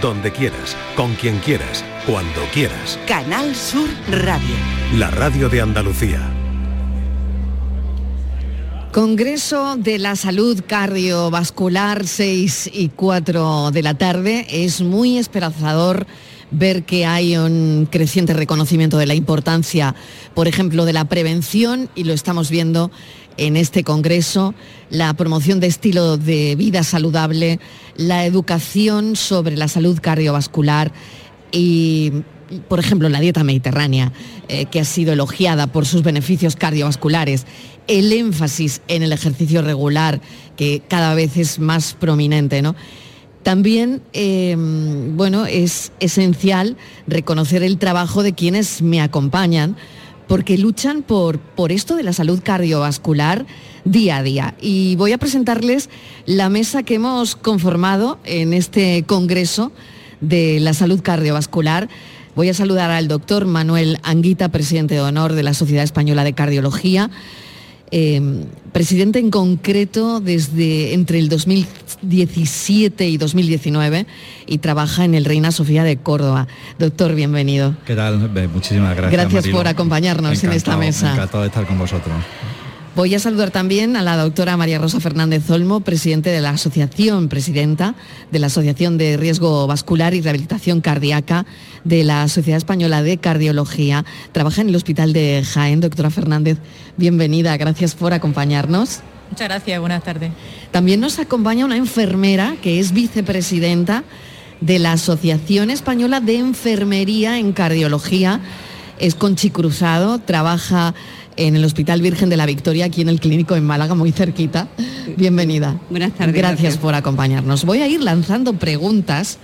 [0.00, 2.98] donde quieras, con quien quieras, cuando quieras.
[3.06, 4.54] Canal Sur Radio.
[4.96, 6.20] La radio de Andalucía.
[8.92, 14.46] Congreso de la Salud Cardiovascular 6 y 4 de la tarde.
[14.50, 16.06] Es muy esperanzador
[16.50, 19.94] ver que hay un creciente reconocimiento de la importancia,
[20.34, 22.90] por ejemplo, de la prevención y lo estamos viendo
[23.38, 24.54] en este Congreso,
[24.90, 27.60] la promoción de estilo de vida saludable,
[27.96, 30.92] la educación sobre la salud cardiovascular
[31.50, 32.12] y,
[32.68, 34.12] por ejemplo, la dieta mediterránea,
[34.48, 37.46] eh, que ha sido elogiada por sus beneficios cardiovasculares,
[37.86, 40.20] el énfasis en el ejercicio regular,
[40.56, 42.76] que cada vez es más prominente, ¿no?
[43.42, 49.76] También, em, bueno, es esencial reconocer el trabajo de quienes me acompañan,
[50.28, 53.46] porque luchan por, por esto de la salud cardiovascular
[53.84, 54.54] día a día.
[54.60, 55.88] Y voy a presentarles
[56.26, 59.72] la mesa que hemos conformado en este Congreso
[60.20, 61.88] de la Salud Cardiovascular.
[62.36, 66.34] Voy a saludar al doctor Manuel Anguita, presidente de honor de la Sociedad Española de
[66.34, 67.10] Cardiología.
[67.90, 74.06] Em, presidente en concreto desde entre el 2017 y 2019
[74.46, 76.48] y trabaja en el Reina Sofía de Córdoba.
[76.78, 77.74] Doctor, bienvenido.
[77.86, 78.30] ¿Qué tal?
[78.52, 79.30] Muchísimas gracias.
[79.30, 81.12] Gracias por acompañarnos en esta mesa.
[81.12, 82.14] Encantado de estar con vosotros.
[82.98, 87.28] Voy a saludar también a la doctora María Rosa Fernández Olmo, presidente de la Asociación,
[87.28, 87.94] presidenta
[88.32, 91.46] de la Asociación de Riesgo Vascular y Rehabilitación Cardíaca
[91.84, 94.04] de la Sociedad Española de Cardiología.
[94.32, 95.78] Trabaja en el Hospital de Jaén.
[95.78, 96.58] Doctora Fernández,
[96.96, 97.56] bienvenida.
[97.56, 98.98] Gracias por acompañarnos.
[99.30, 100.32] Muchas gracias, buenas tardes.
[100.72, 104.02] También nos acompaña una enfermera que es vicepresidenta
[104.60, 108.40] de la Asociación Española de Enfermería en Cardiología.
[108.98, 110.96] Es Conchi Cruzado, trabaja
[111.38, 114.68] en el Hospital Virgen de la Victoria, aquí en el Clínico en Málaga, muy cerquita.
[115.16, 115.80] Bienvenida.
[115.88, 116.34] Buenas tardes.
[116.34, 117.64] Gracias, por acompañarnos.
[117.64, 119.38] Voy a ir lanzando preguntas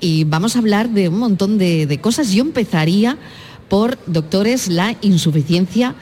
[0.00, 2.32] y vamos a hablar de un montón de, de cosas.
[2.32, 3.18] Yo empezaría
[3.68, 5.94] por, doctores, la insuficiencia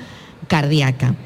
[0.46, 1.16] cardíaca,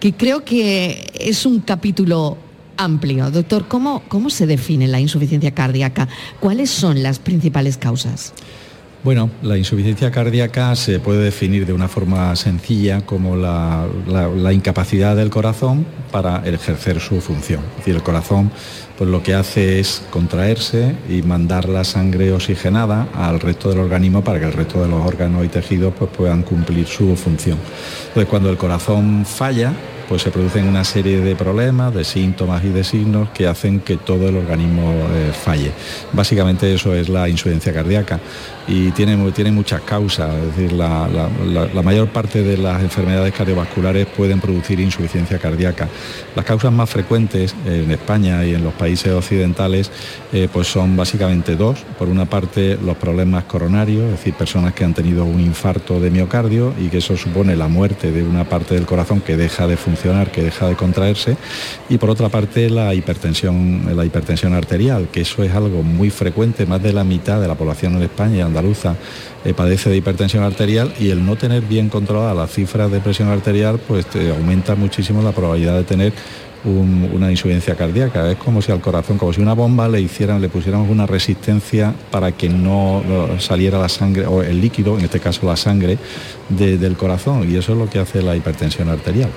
[0.00, 2.38] que creo que es un capítulo
[2.78, 3.30] amplio.
[3.30, 6.08] Doctor, ¿cómo, cómo se define la insuficiencia cardíaca?
[6.40, 8.32] ¿Cuáles son las principales causas?
[9.04, 13.88] Bueno, la insuficiencia cardíaca se puede definir de una forma sencilla como la,
[14.52, 17.62] incapacidad del corazón para ejercer su función.
[17.72, 18.52] Es decir, el corazón
[18.96, 24.22] pues lo que hace es contraerse y mandar la sangre oxigenada al resto del organismo
[24.22, 27.58] para que el resto de los órganos y tejidos pues, puedan cumplir su función.
[28.06, 29.72] Entonces, cuando el corazón falla,
[30.08, 33.96] pues se producen una serie de problemas, de síntomas y de signos que hacen que
[33.96, 35.72] todo el organismo eh, falle.
[36.12, 38.20] Básicamente eso es la insuficiencia cardíaca
[38.66, 41.08] y tiene, tiene muchas causas, es decir, la,
[41.82, 45.88] mayor parte de las enfermedades cardiovasculares pueden producir insuficiencia cardíaca.
[46.36, 49.90] Las causas más frecuentes en España y en los países occidentales
[50.32, 51.80] eh, pues son básicamente dos.
[51.98, 56.10] Por una parte los problemas coronarios, es decir, personas que han tenido un infarto de
[56.10, 59.76] miocardio y que eso supone la muerte de una parte del corazón que deja de
[59.76, 59.91] funcionar,
[60.32, 61.36] que deja de contraerse.
[61.88, 66.66] Y por otra parte la hipertensión, la hipertensión arterial, que eso es algo muy frecuente,
[66.66, 68.96] más de la mitad de la población en España andaluza
[69.44, 73.28] eh, padece de hipertensión arterial y el no tener bien controlada las cifras de presión
[73.28, 76.12] arterial, pues aumenta muchísimo la probabilidad de tener
[76.64, 78.30] una insuficiencia cardíaca.
[78.30, 81.92] Es como si al corazón, como si una bomba le hicieran, le pusiéramos una resistencia
[82.10, 83.02] para que no
[83.38, 85.98] saliera la sangre, o el líquido, en este caso la sangre,
[86.48, 87.50] del corazón.
[87.50, 89.30] Y eso es lo que hace la hipertensión arterial.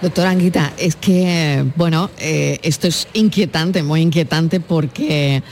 [0.00, 5.42] Doctora Anguita, es que, bueno, eh, esto es inquietante, muy inquietante, porque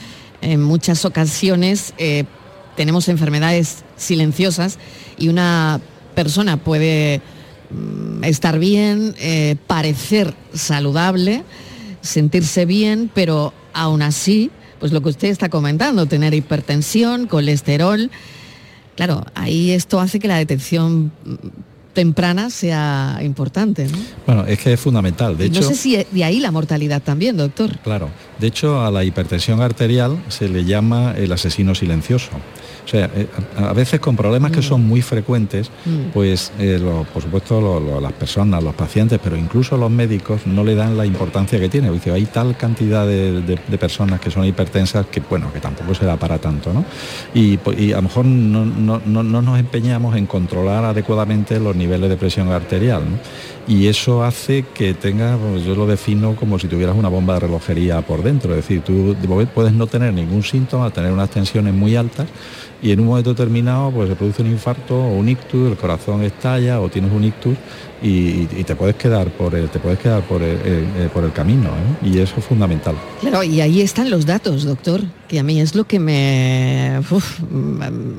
[0.40, 2.24] en muchas ocasiones eh,
[2.76, 4.78] tenemos enfermedades silenciosas
[5.18, 5.80] y una
[6.14, 7.20] persona puede
[7.70, 11.42] mm, estar bien, eh, parecer saludable,
[12.00, 18.12] sentirse bien, pero aún así, pues lo que usted está comentando, tener hipertensión, colesterol,
[18.94, 21.10] claro, ahí esto hace que la detección
[21.96, 23.86] temprana sea importante.
[24.26, 25.38] Bueno, es que es fundamental.
[25.38, 27.78] De hecho, no sé si de ahí la mortalidad también, doctor.
[27.78, 28.10] Claro.
[28.38, 32.28] De hecho, a la hipertensión arterial se le llama el asesino silencioso.
[32.86, 34.62] O sea, eh, a veces con problemas que mm.
[34.62, 36.12] son muy frecuentes, mm.
[36.14, 36.80] pues eh,
[37.12, 41.58] por supuesto las personas, los pacientes, pero incluso los médicos no le dan la importancia
[41.58, 41.90] que tiene.
[41.90, 46.16] Dice, hay tal cantidad de, personas que son hipertensas que bueno, que tampoco se da
[46.16, 46.84] para tanto, ¿no?
[47.34, 47.58] Y,
[47.92, 53.02] a lo mejor no, nos empeñamos en controlar adecuadamente los niveles de presión arterial.
[53.68, 57.40] Y eso hace que tenga, pues yo lo defino como si tuvieras una bomba de
[57.40, 59.16] relojería por dentro, es decir, tú
[59.54, 62.26] puedes no tener ningún síntoma, tener unas tensiones muy altas,
[62.82, 66.22] y en un momento determinado pues se produce un infarto o un ictus, el corazón
[66.22, 67.56] estalla o tienes un ictus
[68.02, 72.08] y, te puedes quedar por el, te puedes quedar por el, por el camino ¿eh?
[72.08, 72.94] y eso es fundamental.
[73.20, 77.00] Claro, y ahí están los datos, doctor, que a mí es lo que me...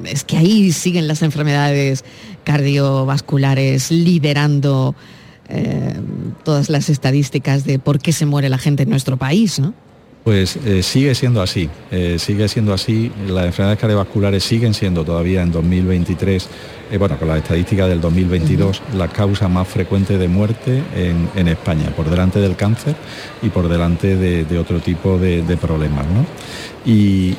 [0.06, 2.04] es que ahí siguen las enfermedades
[2.44, 4.96] cardiovasculares liderando
[5.50, 5.94] eh,
[6.44, 9.74] todas las estadísticas de por qué se muere la gente en nuestro país, ¿no?
[10.28, 15.42] Pues eh, sigue siendo así, eh, sigue siendo así, las enfermedades cardiovasculares siguen siendo todavía
[15.42, 16.50] en 2023,
[16.98, 22.10] bueno, con las estadísticas del 2022, la causa más frecuente de muerte en, España, por
[22.10, 22.96] delante del cáncer
[23.42, 26.06] y por delante de, otro tipo de, de problemas.
[26.08, 26.26] ¿no?
[26.88, 27.36] Y,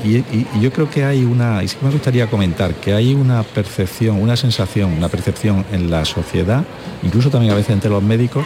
[0.61, 4.37] yo creo que hay una, y sí me gustaría comentar, que hay una percepción, una
[4.37, 6.65] sensación, una percepción en la sociedad,
[7.03, 8.45] incluso también a veces entre los médicos,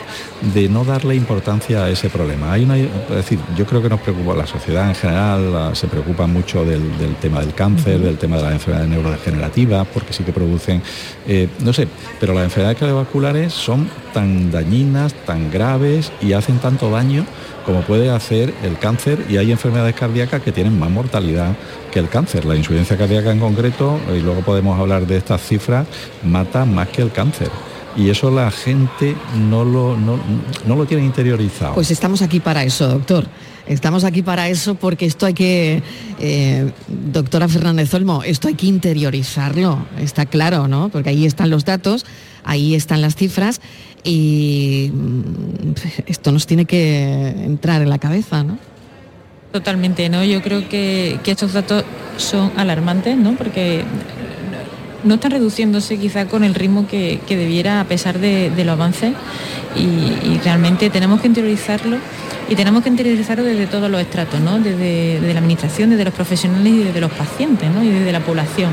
[0.55, 2.53] de no darle importancia a ese problema.
[2.53, 6.29] Hay una, es decir, yo creo que nos preocupa, la sociedad en general se preocupa
[6.29, 6.85] mucho del,
[7.21, 10.83] tema del cáncer, del tema de las enfermedades neurodegenerativas, porque sí que producen,
[11.27, 11.89] eh, no sé,
[12.21, 17.25] pero las enfermedades cardiovasculares son tan dañinas, tan graves y hacen tanto daño
[17.65, 21.55] como puede hacer el cáncer y hay enfermedades cardíacas que tienen más mortalidad
[21.93, 22.45] que el cáncer.
[22.45, 25.87] La insuficiencia cardíaca en concreto, y luego podemos hablar de estas cifras,
[26.25, 27.51] mata más que el cáncer.
[27.95, 29.15] Y eso la gente
[29.49, 30.19] no lo, no,
[30.67, 31.75] lo tiene interiorizado.
[31.75, 33.27] Pues estamos aquí para eso, doctor.
[33.67, 35.83] Estamos aquí para eso porque esto hay que,
[36.19, 40.89] eh, doctora Fernández Olmo, esto hay que interiorizarlo, está claro, ¿no?
[40.89, 42.05] Porque ahí están los datos,
[42.45, 43.61] ahí están las cifras
[44.05, 45.73] y mm,
[46.07, 48.59] esto nos tiene que entrar en la cabeza, ¿no?
[49.53, 50.25] Totalmente, ¿no?
[50.25, 51.85] Yo creo que, estos datos
[52.17, 53.35] son alarmantes, ¿no?
[53.37, 53.85] Porque
[55.05, 59.13] no están reduciéndose quizá con el ritmo que, debiera a pesar de, los avances
[59.77, 61.99] y, realmente tenemos que interiorizarlo
[62.53, 64.59] y tenemos que interiorizarlo desde todos los estratos, ¿no?
[64.59, 67.83] desde, la administración, desde los profesionales y desde los pacientes ¿no?
[67.83, 68.73] y desde la población.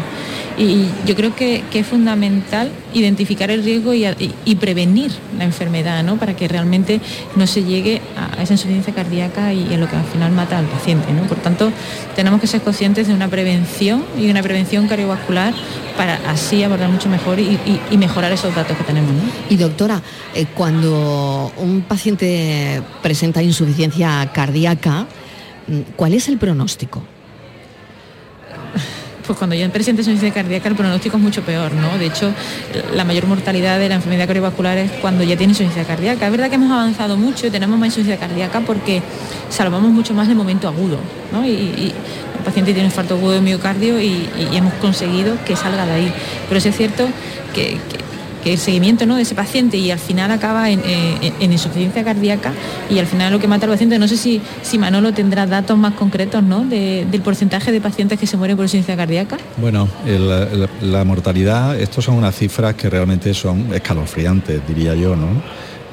[0.58, 6.18] Y yo creo que, es fundamental identificar el riesgo y, prevenir la enfermedad, ¿no?
[6.18, 7.00] Para que realmente
[7.38, 10.66] no se llegue a esa insuficiencia cardíaca y a lo que al final mata al
[10.66, 11.08] paciente.
[11.30, 11.72] Por tanto,
[12.18, 15.54] tenemos que ser conscientes de una prevención y una prevención cardiovascular
[16.00, 17.60] para así abordar mucho mejor y,
[17.98, 19.12] mejorar esos datos que tenemos.
[19.50, 20.02] Y doctora,
[20.34, 25.08] eh, cuando un paciente presenta insuficiencia cardíaca,
[25.98, 27.04] ¿cuál es el pronóstico?
[29.28, 31.98] pues cuando ya presente insuficiencia cardíaca el pronóstico es mucho peor, ¿no?
[31.98, 32.32] De hecho,
[32.96, 36.28] la mayor mortalidad de la enfermedad cardiovascular es cuando ya tiene insuficiencia cardíaca.
[36.28, 39.02] Es verdad que hemos avanzado mucho y tenemos más insuficiencia cardíaca porque
[39.50, 40.98] salvamos mucho más el momento agudo,
[41.34, 41.46] ¿no?
[41.46, 41.94] Y,
[42.40, 46.14] el paciente tiene infarto agudo de miocardio y, hemos conseguido que salga de ahí.
[46.48, 47.08] Pero es cierto
[47.54, 47.78] que
[48.46, 49.16] el seguimiento ¿no?
[49.16, 52.54] de ese paciente y al final acaba en, eh, insuficiencia cardíaca
[52.90, 55.78] y al final lo que mata al paciente, no sé si, si Manolo tendrá datos
[55.78, 56.64] más concretos ¿no?
[56.64, 59.38] del porcentaje de pacientes que se mueren por insuficiencia cardíaca.
[59.58, 59.88] Bueno,
[60.82, 65.28] la mortalidad, estos son unas cifras que realmente son escalofriantes, diría yo, ¿no?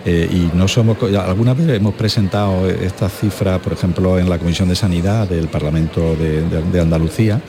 [0.06, 4.68] Eh, y no somos, alguna vez hemos presentado estas cifras, por ejemplo, en la Comisión
[4.68, 7.40] de Sanidad del Parlamento de Andalucía,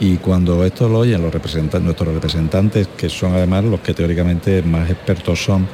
[0.00, 5.42] y cuando esto lo oyen nuestros representantes, que son además los que teóricamente más expertos
[5.42, 5.66] son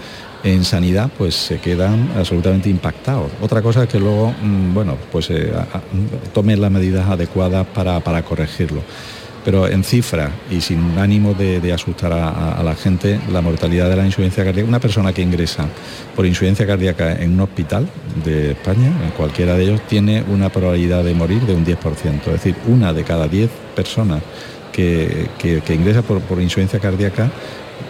[0.43, 3.31] en sanidad, pues se quedan absolutamente impactados.
[3.41, 5.53] Otra cosa es que luego, mm, bueno, pues eh,
[6.33, 8.83] tomen las medidas adecuadas para, para corregirlo
[9.45, 14.05] pero en cifras y sin ánimo de, asustar a, la gente, la mortalidad de la
[14.05, 15.67] insuficiencia cardíaca, una persona que ingresa
[16.17, 17.89] por insuficiencia cardíaca en un hospital
[18.25, 21.77] de España, en cualquiera de ellos, tiene una probabilidad de morir de un 10%,
[22.19, 24.23] es decir, una de cada 10 personas
[24.73, 25.29] que,
[25.69, 27.31] ingresa por, insuficiencia cardíaca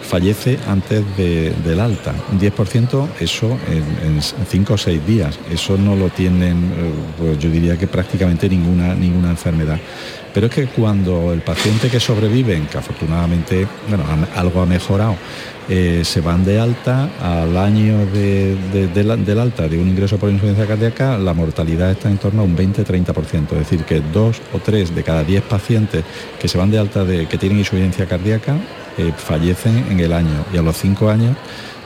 [0.01, 2.13] fallece antes del alta.
[2.31, 5.39] Un 10%, eso en 5 o 6 días.
[5.51, 9.79] Eso no lo tienen, eh, pues yo diría que prácticamente ninguna, ninguna enfermedad.
[10.35, 14.03] Pero es que cuando el paciente que sobrevive, que afortunadamente bueno,
[14.35, 15.15] algo ha mejorado,
[15.69, 21.17] eh, se van de alta, al año del alta de un ingreso por insuficiencia cardíaca,
[21.17, 23.53] la mortalidad está en torno a un 20-30%.
[23.53, 26.03] Es decir, que dos o tres de cada diez pacientes
[26.37, 28.57] que se van de alta de que tienen insuficiencia cardíaca
[28.97, 31.37] eh, fallecen en el año y a los cinco años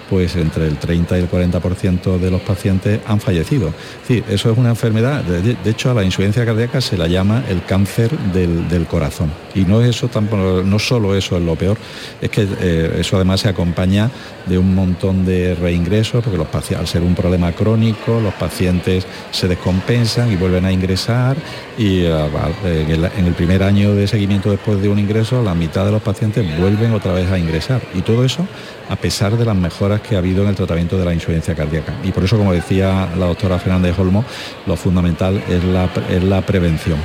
[0.10, 3.74] pues entre el 30 y el 40% de los pacientes han fallecido.
[4.08, 7.63] Sí, eso es una enfermedad, de, hecho a la insuficiencia cardíaca se la llama el
[7.63, 9.32] cáncer del, corazón.
[9.54, 11.78] Y no, eso tampoco, no solo eso es lo peor,
[12.22, 14.10] es que eh, eso además se acompaña
[14.48, 19.48] de un montón de reingresos, porque los al ser un problema crónico, los pacientes se
[19.48, 21.38] descompensan y vuelven a ingresar
[21.78, 25.92] y eh, en el primer año de seguimiento después de un ingreso, la mitad de
[25.92, 27.82] los pacientes vuelven otra vez a ingresar.
[27.94, 28.46] Y todo eso
[28.89, 31.94] a pesar de las mejoras que ha habido en el tratamiento de la insuficiencia cardíaca.
[32.03, 34.24] Y por eso, como decía la doctora Fernández Olmo,
[34.65, 37.00] lo fundamental es la, prevención.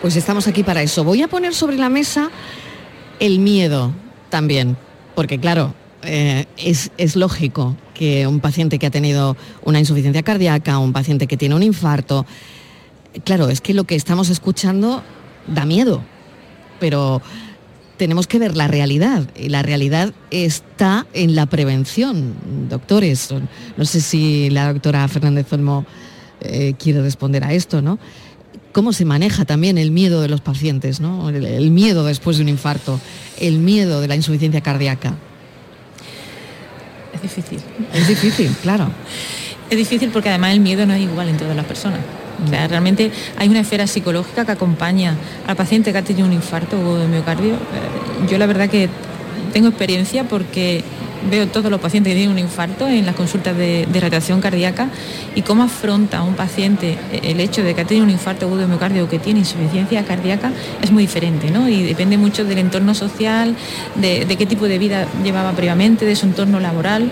[0.00, 1.04] Pues estamos aquí para eso.
[1.04, 2.30] Voy a poner sobre la mesa
[3.20, 3.92] el miedo
[4.30, 4.76] también,
[5.14, 10.92] porque claro, eh, es, lógico que un paciente que ha tenido una insuficiencia cardíaca, un
[10.92, 12.24] paciente que tiene un infarto.
[13.24, 15.02] Claro, es que lo que estamos escuchando
[15.48, 16.02] da miedo,
[16.78, 17.20] pero
[17.98, 22.34] tenemos que ver la realidad y la realidad está en la prevención,
[22.70, 23.28] doctores.
[23.76, 25.84] No sé si la doctora Fernández Olmo
[26.40, 27.98] eh, quiere responder a esto, ¿no?
[28.72, 31.28] ¿Cómo se maneja también el miedo de los pacientes, ¿no?
[31.30, 33.00] el miedo después de un infarto,
[33.40, 35.14] el miedo de la insuficiencia cardíaca?
[37.12, 37.58] Es difícil.
[37.92, 38.88] Es difícil, claro.
[39.68, 42.00] Es difícil porque además el miedo no es igual en todas las personas.
[42.68, 45.14] Realmente hay una esfera psicológica que acompaña
[45.46, 47.54] al paciente que ha tenido un infarto o de miocardio.
[47.54, 48.88] Eh, yo la verdad que
[49.52, 50.84] tengo experiencia porque
[51.30, 54.88] veo todos los pacientes que tienen un infarto en las consultas de, de cardíaca
[55.34, 58.66] y cómo afronta un paciente el hecho de que ha tenido un infarto agudo de
[58.68, 61.68] miocardio o que tiene insuficiencia cardíaca es muy diferente, ¿no?
[61.68, 63.56] Y depende mucho del entorno social,
[63.96, 67.10] de qué tipo de vida llevaba previamente, de su entorno laboral.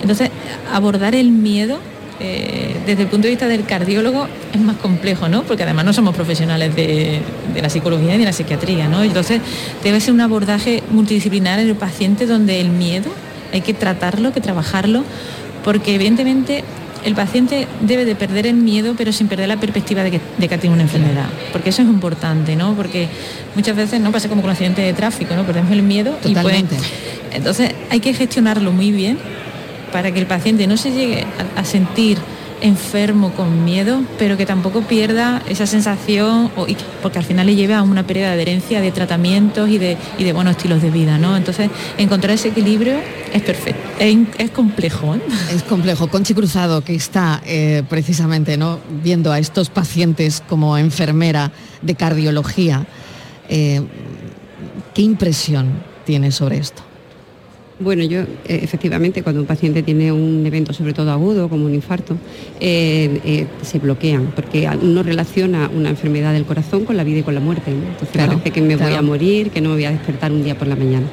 [0.00, 0.30] Entonces,
[0.72, 1.78] abordar el miedo
[2.18, 5.42] eh, desde el punto de vista del cardiólogo es más complejo, ¿no?
[5.42, 7.20] Porque además no somos profesionales de,
[7.60, 9.02] la psicología y de la psiquiatría, ¿no?
[9.02, 9.40] Entonces
[9.84, 13.10] debe ser un abordaje multidisciplinar en el paciente donde el miedo
[13.52, 15.04] hay que tratarlo, que trabajarlo,
[15.62, 16.64] porque evidentemente
[17.04, 20.48] el paciente debe de perder el miedo, pero sin perder la perspectiva de que, de
[20.48, 21.26] que tiene una enfermedad.
[21.52, 22.74] Porque eso es importante, ¿no?
[22.74, 23.08] Porque
[23.54, 25.44] muchas veces no pasa como con accidente de tráfico, ¿no?
[25.44, 26.34] Perdemos el miedo y
[27.32, 29.18] Entonces hay que gestionarlo muy bien
[29.96, 31.24] para que el paciente no se llegue
[31.56, 32.18] a, sentir
[32.60, 36.50] enfermo con miedo, pero que tampoco pierda esa sensación,
[37.00, 39.96] porque al final le lleva a una pérdida de adherencia de tratamientos y de,
[40.34, 41.16] buenos estilos de vida.
[41.16, 41.34] ¿no?
[41.34, 42.92] Entonces, encontrar ese equilibrio
[43.32, 45.14] es perfecto, es, complejo.
[45.14, 45.20] ¿eh?
[45.50, 46.08] Es complejo.
[46.08, 48.80] Conchi Cruzado, que está eh, precisamente ¿no?
[49.02, 52.86] viendo a estos pacientes como enfermera de cardiología,
[53.48, 53.80] eh,
[54.92, 56.85] ¿qué impresión tiene sobre esto?
[57.78, 61.74] Bueno, yo eh, efectivamente cuando un paciente tiene un evento sobre todo agudo, como un
[61.74, 62.16] infarto,
[62.58, 67.22] eh, eh, se bloquean, porque uno relaciona una enfermedad del corazón con la vida y
[67.22, 67.70] con la muerte.
[67.72, 70.56] Entonces parece que me voy a morir, que no me voy a despertar un día
[70.56, 71.06] por la mañana.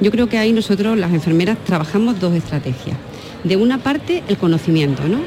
[0.00, 2.96] Yo creo que ahí nosotros, las enfermeras, trabajamos dos estrategias.
[3.42, 5.18] De una parte, el conocimiento, ¿no?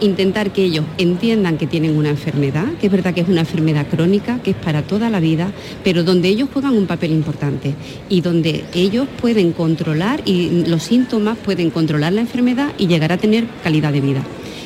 [0.00, 3.86] Intentar que ellos entiendan que tienen una enfermedad, que es verdad que es una enfermedad
[3.88, 5.52] crónica, que es para toda la vida,
[5.84, 7.74] pero donde ellos juegan un papel importante
[8.08, 13.18] y donde ellos pueden controlar y los síntomas pueden controlar la enfermedad y llegar a
[13.18, 14.22] tener calidad de vida.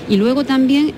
[0.08, 0.92] Y luego también,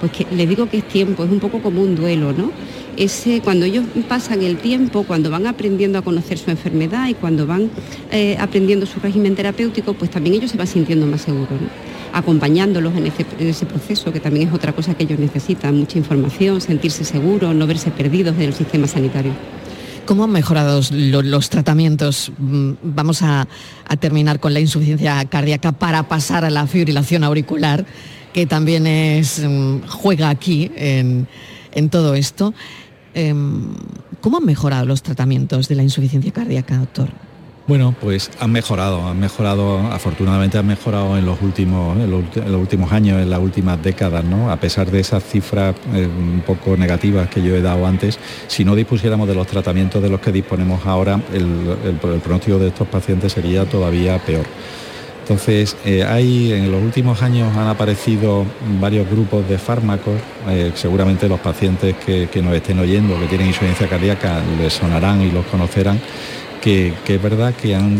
[0.00, 2.52] pues les digo que es tiempo, es un poco como un duelo, ¿no?
[2.96, 7.44] Ese, cuando ellos pasan el tiempo, cuando van aprendiendo a conocer su enfermedad y cuando
[7.46, 7.68] van
[8.12, 11.58] eh, aprendiendo su régimen terapéutico, pues también ellos se van sintiendo más seguros
[12.14, 17.04] acompañándolos en ese, proceso, que también es otra cosa que ellos necesitan, mucha información, sentirse
[17.04, 19.32] seguros, no verse perdidos en el sistema sanitario.
[20.06, 22.30] ¿Cómo han mejorado los, tratamientos?
[22.38, 23.48] Mm, vamos a,
[23.98, 27.84] terminar con la insuficiencia cardíaca para pasar a la fibrilación auricular,
[28.32, 31.26] que también mm, juega aquí en,
[31.90, 32.54] todo esto.
[33.14, 33.74] Em,
[34.20, 37.23] ¿Cómo han mejorado los tratamientos de la insuficiencia cardíaca, doctor?
[37.66, 42.92] Bueno, pues han mejorado, han mejorado, afortunadamente han mejorado en los últimos, en los, últimos
[42.92, 44.50] años, en las últimas décadas, ¿no?
[44.50, 48.18] A pesar de esas cifras eh, un poco negativas que yo he dado antes,
[48.48, 52.86] si no dispusiéramos de los tratamientos de los que disponemos ahora, el, pronóstico de estos
[52.86, 54.44] pacientes sería todavía peor.
[55.22, 58.44] Entonces, eh, hay, en los últimos años han aparecido
[58.78, 63.46] varios grupos de fármacos, eh, seguramente los pacientes que, que, nos estén oyendo, que tienen
[63.46, 65.98] insuficiencia cardíaca, les sonarán y los conocerán,
[66.64, 67.94] que, es verdad que han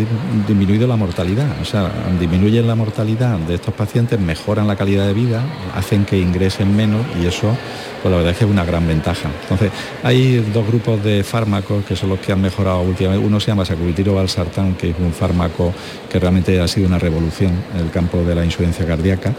[0.49, 5.12] disminuido la mortalidad, o sea, disminuyen la mortalidad de estos pacientes, mejoran la calidad de
[5.12, 5.42] vida,
[5.75, 7.54] hacen que ingresen menos y eso,
[8.00, 9.28] pues la verdad es que es una gran ventaja.
[9.42, 9.71] Entonces,
[10.02, 13.26] hay dos grupos de fármacos que son los que han mejorado últimamente.
[13.26, 15.75] Uno se llama sacubitiro valsartán, que es un fármaco
[16.11, 19.35] que realmente ha sido una revolución en el campo de la insuficiencia cardíaca,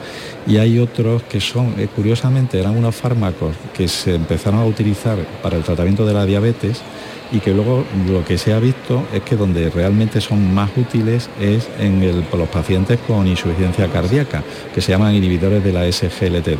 [0.45, 5.17] y hay otros que son, eh, curiosamente, eran unos fármacos que se empezaron a utilizar
[5.41, 6.83] para el tratamiento de la diabetes,
[7.35, 11.29] y que luego lo que se ha visto es que donde realmente son más útiles
[11.37, 14.41] es en los pacientes con insuficiencia cardíaca,
[14.73, 16.57] que se llaman inhibidores de la SGLT2,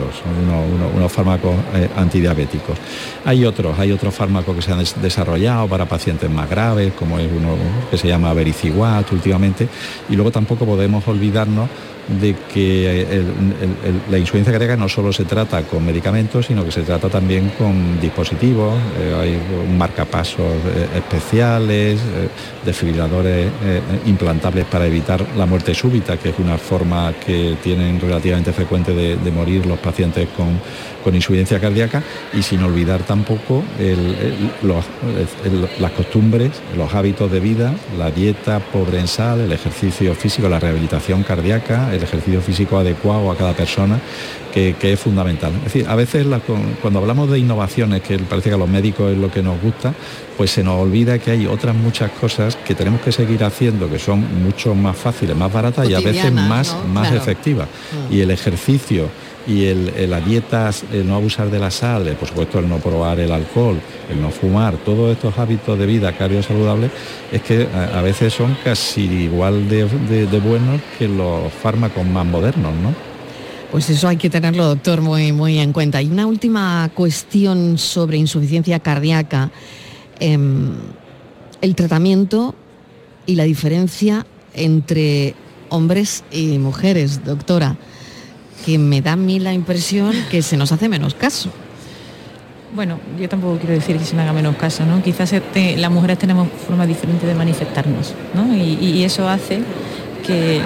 [0.98, 2.78] unos, fármacos eh, antidiabéticos.
[3.24, 7.30] Hay otros, hay otros fármacos que se han desarrollado para pacientes más graves, como es
[7.32, 7.56] uno
[7.90, 9.70] que se llama Vericiguat últimamente,
[10.10, 11.70] y luego tampoco podemos olvidarnos
[12.08, 13.24] de que
[14.10, 18.00] la insuficiencia cardíaca no solo se trata con medicamentos, sino que se trata también con
[18.00, 20.65] dispositivos, eh, hay marcapasos eh,
[20.96, 22.30] especiales, eh,
[22.66, 23.52] desfibriladores
[24.06, 29.32] implantables para evitar la muerte súbita, que es una forma que tienen relativamente frecuente de,
[29.32, 30.60] morir los pacientes con,
[31.06, 32.02] con insuficiencia cardíaca
[32.34, 33.64] y sin olvidar tampoco
[35.80, 40.60] las costumbres, los hábitos de vida, la dieta pobre en sal, el ejercicio físico, la
[40.60, 44.00] rehabilitación cardíaca, el ejercicio físico adecuado a cada persona,
[44.52, 45.52] que, es fundamental.
[45.58, 46.26] Es decir, a veces
[46.82, 49.94] cuando hablamos de innovaciones, que parece que a los médicos es lo que nos gusta,
[50.38, 54.00] pues se nos olvida que hay otras muchas cosas que tenemos que seguir haciendo, que
[54.00, 57.68] son mucho más fáciles, más baratas y a veces más, más efectivas.
[58.10, 58.14] Mm.
[58.14, 59.10] Y el ejercicio
[59.48, 63.20] y el, la dieta, el no abusar de la sal, por supuesto el no probar
[63.20, 66.92] el alcohol, el no fumar, todos estos hábitos de vida cardiosaludables,
[67.32, 69.86] es que a, veces son casi igual de,
[70.40, 72.94] buenos que los fármacos más modernos, ¿no?
[73.72, 76.02] Pues eso hay que tenerlo, doctor, muy, muy en cuenta.
[76.02, 79.52] Y una última cuestión sobre insuficiencia cardíaca.
[80.20, 80.72] Em,
[81.62, 82.56] el tratamiento
[83.26, 85.36] y la diferencia entre
[85.70, 87.76] hombres y mujeres, doctora
[88.66, 91.52] que me da a mí la impresión que se nos hace menos caso.
[92.76, 95.02] Bueno, yo tampoco quiero decir que se me haga menos caso, ¿no?
[95.02, 98.54] Quizás este, las mujeres tenemos formas diferentes de manifestarnos, ¿no?
[98.54, 99.62] Y, eso hace
[100.28, 100.60] que,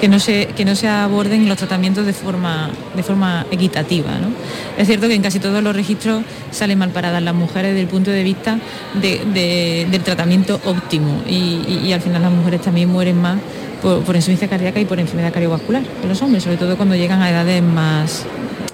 [0.00, 4.28] que, no se, que no se aborden los tratamientos de forma, de forma equitativa, ¿no?
[4.76, 7.88] Es cierto que en casi todos los registros salen mal paradas las mujeres desde el
[7.88, 8.58] punto de vista
[8.94, 13.38] del tratamiento óptimo y, y al final las mujeres también mueren más
[13.80, 17.30] por, insuficiencia cardíaca y por enfermedad cardiovascular en los hombres, sobre todo cuando llegan a
[17.30, 18.24] edades más,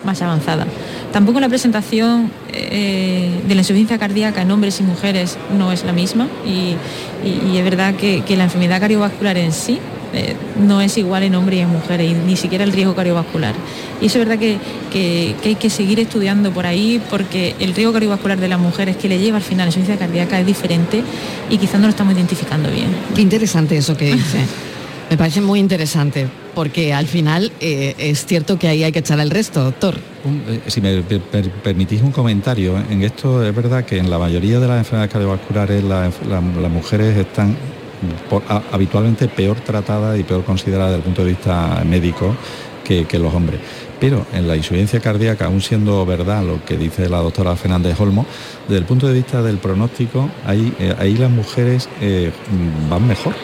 [0.05, 0.67] más avanzadas.
[1.13, 5.93] Tampoco la presentación eh, de la insuficiencia cardíaca en hombres y mujeres no es la
[5.93, 6.77] misma y,
[7.25, 9.79] es verdad que, la enfermedad cardiovascular en sí
[10.13, 10.35] eh,
[10.67, 13.55] no es igual en hombres y en mujeres, y ni siquiera el riesgo cardiovascular.
[14.01, 14.59] Y eso es verdad que,
[15.45, 19.19] hay que seguir estudiando por ahí porque el riesgo cardiovascular de las mujeres que le
[19.19, 21.03] lleva al final la insuficiencia cardíaca es diferente
[21.51, 22.89] y quizás no lo estamos identificando bien.
[23.15, 24.39] Qué interesante eso que dice.
[25.11, 29.21] Me parece muy interesante, porque al final eh, es cierto que ahí hay que echar
[29.21, 29.95] el resto, doctor.
[30.49, 31.01] Eh, si me
[31.63, 35.85] permitís un comentario, en esto es verdad que en la mayoría de las enfermedades cardiovasculares
[35.85, 37.57] las mujeres están
[38.73, 42.35] habitualmente peor tratadas y peor consideradas desde el punto de vista médico
[42.85, 43.61] que, los hombres.
[43.99, 48.27] Pero en la insuficiencia cardíaca, aún siendo verdad lo que dice la doctora Fernández Olmo,
[48.69, 51.89] desde el punto de vista del pronóstico, ahí, eh, ahí las mujeres
[52.89, 53.35] van mejor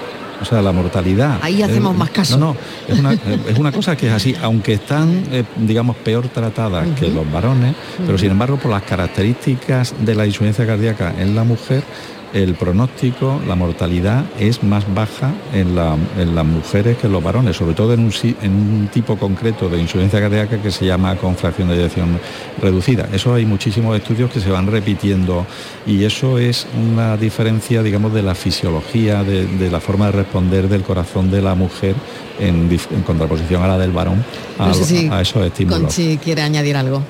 [0.43, 1.39] o sea, la mortalidad.
[1.41, 2.37] Ahí hacemos más caso.
[2.37, 2.57] No,
[2.89, 7.31] no, es una, cosa que es así, aunque están, eh, digamos, peor tratadas que los
[7.31, 7.75] varones,
[8.05, 11.85] pero sin embargo, por las características de la insuficiencia cardíaca en la mujer,
[12.33, 17.75] el pronóstico, la mortalidad es más baja en, las mujeres que en los varones, sobre
[17.75, 22.19] todo en un, tipo concreto de insuficiencia cardíaca que se llama con fracción de eyección
[22.61, 23.09] reducida.
[23.13, 25.47] Eso hay muchísimos estudios que se van repitiendo
[25.87, 30.83] y eso es una diferencia, digamos, de la fisiología, de, la forma de responder del
[30.83, 31.95] corazón de la mujer
[32.39, 32.69] en,
[33.07, 34.25] contraposición a la del varón
[34.59, 35.81] a, a esos estímulos.
[35.81, 37.03] Conchi quiere añadir algo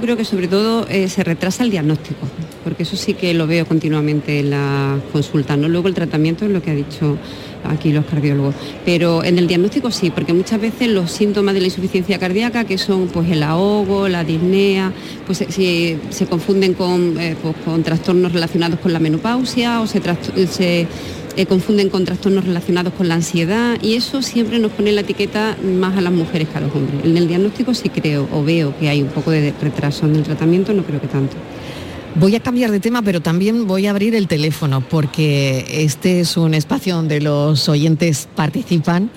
[0.00, 2.26] creo que sobre todo eh, se retrasa el diagnóstico,
[2.64, 6.50] porque eso sí que lo veo continuamente en la consulta, no luego el tratamiento es
[6.50, 7.18] lo que ha dicho
[7.64, 8.54] aquí los cardiólogos.
[8.84, 12.78] Pero en el diagnóstico sí, porque muchas veces los síntomas de la insuficiencia cardíaca, que
[12.78, 14.92] son pues el ahogo, la disnea,
[15.26, 20.00] pues se, se confunden con, eh, pues, con trastornos relacionados con la menopausia o se,
[20.46, 20.86] se
[21.38, 25.56] eh, confunden con trastornos relacionados con la ansiedad y eso siempre nos pone la etiqueta
[25.62, 27.04] más a las mujeres que a los hombres.
[27.04, 30.24] En el diagnóstico sí creo o veo que hay un poco de retraso en el
[30.24, 31.36] tratamiento, no creo que tanto.
[32.16, 36.36] Voy a cambiar de tema, pero también voy a abrir el teléfono porque este es
[36.36, 39.08] un espacio donde los oyentes participan.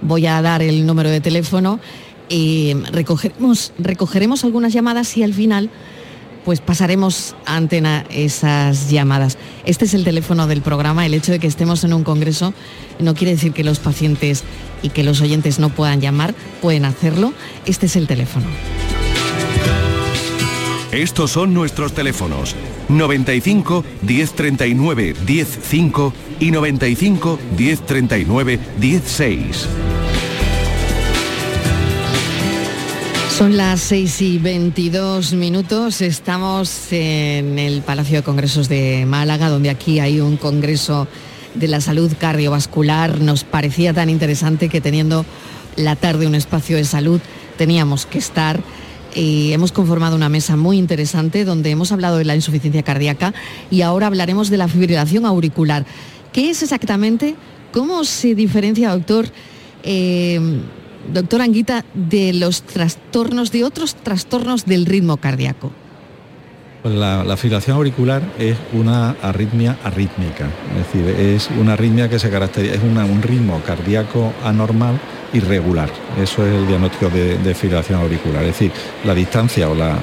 [0.00, 1.80] Voy a dar el número de teléfono
[2.28, 5.70] y recogeremos, recogeremos algunas llamadas y al final
[6.44, 9.38] pues pasaremos a antena esas llamadas.
[9.64, 11.06] Este es el teléfono del programa.
[11.06, 12.54] El hecho de que estemos en un congreso
[12.98, 14.44] no quiere decir que los pacientes
[14.82, 17.32] y que los oyentes no puedan llamar, pueden hacerlo.
[17.66, 18.46] Este es el teléfono.
[20.92, 22.54] Estos son nuestros teléfonos
[22.88, 29.68] 95 1039 105 y 95 1039 16.
[33.36, 39.70] Son las 6 y 22 minutos, estamos en el Palacio de Congresos de Málaga, donde
[39.70, 41.08] aquí hay un congreso
[41.56, 43.20] de la salud cardiovascular.
[43.20, 45.26] Nos parecía tan interesante que teniendo
[45.74, 47.20] la tarde un espacio de salud
[47.58, 48.62] teníamos que estar
[49.16, 53.34] y hemos conformado una mesa muy interesante donde hemos hablado de la insuficiencia cardíaca
[53.68, 55.84] y ahora hablaremos de la fibrilación auricular.
[56.32, 57.34] ¿Qué es exactamente?
[57.72, 59.26] ¿Cómo se diferencia, doctor?
[59.82, 60.60] Eh,
[61.12, 65.72] doctor Anguita, de los trastornos, de otros trastornos del ritmo cardíaco?
[66.82, 72.28] Pues la, fibrilación auricular es una arritmia arrítmica, es decir, es una arritmia que se
[72.28, 75.00] caracteriza, es un ritmo cardíaco anormal
[75.34, 75.90] irregular.
[76.20, 78.42] Eso es el diagnóstico de, fibrilación auricular.
[78.42, 78.72] Es decir,
[79.04, 79.96] la distancia o la,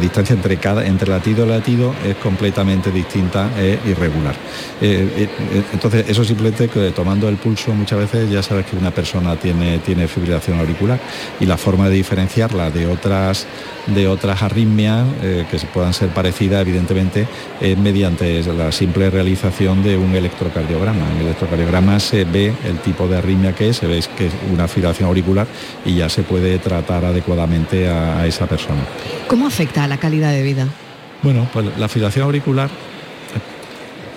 [0.00, 4.34] distancia entre cada entre latido y latido es completamente distinta e irregular.
[4.80, 8.76] Eh, eh, eh, entonces, eso simplemente que tomando el pulso muchas veces ya sabes que
[8.76, 11.00] una persona tiene, tiene fibrilación auricular
[11.40, 13.46] y la forma de diferenciarla de otras
[13.86, 17.26] de otras arritmias que puedan ser parecidas, evidentemente,
[17.58, 21.10] es mediante la simple realización de un electrocardiograma.
[21.12, 24.32] En el electrocardiograma se ve el tipo de arritmia que es, se ve que es
[24.52, 25.46] una fibrilación auricular
[25.84, 28.80] y ya se puede tratar adecuadamente a, a esa persona.
[29.26, 30.66] ¿Cómo afecta a la calidad de vida?
[31.22, 32.70] Bueno, pues la fibrilación auricular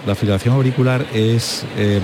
[0.06, 2.02] la fibrilación auricular es eh,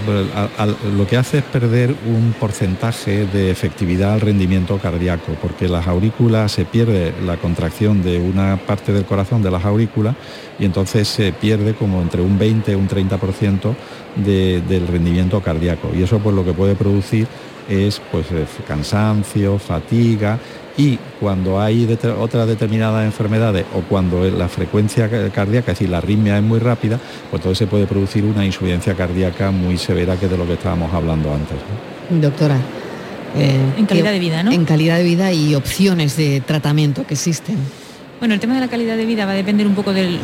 [0.95, 6.51] lo que hace es perder un porcentaje de efectividad al rendimiento cardíaco, porque las aurículas
[6.51, 10.15] se pierde la contracción de una parte del corazón de las aurículas
[10.59, 13.75] y entonces se pierde como entre un 20 y un 30%
[14.15, 15.89] del rendimiento cardíaco.
[15.95, 17.27] Y eso pues lo que puede producir
[17.69, 18.25] es pues
[18.67, 20.39] cansancio, fatiga
[20.77, 26.38] y cuando hay otras determinadas enfermedades o cuando la frecuencia cardíaca, es decir, la arritmia
[26.38, 26.99] es muy rápida,
[27.30, 30.53] pues entonces se puede producir una insuficiencia cardíaca muy severa que es de lo que
[30.53, 31.58] estábamos hablando antes.
[32.10, 32.58] Doctora.
[33.36, 34.51] Eh, en calidad de vida, ¿no?
[34.51, 37.58] En calidad de vida y opciones de tratamiento que existen.
[38.19, 40.19] Bueno, el tema de la calidad de vida va a depender un poco del,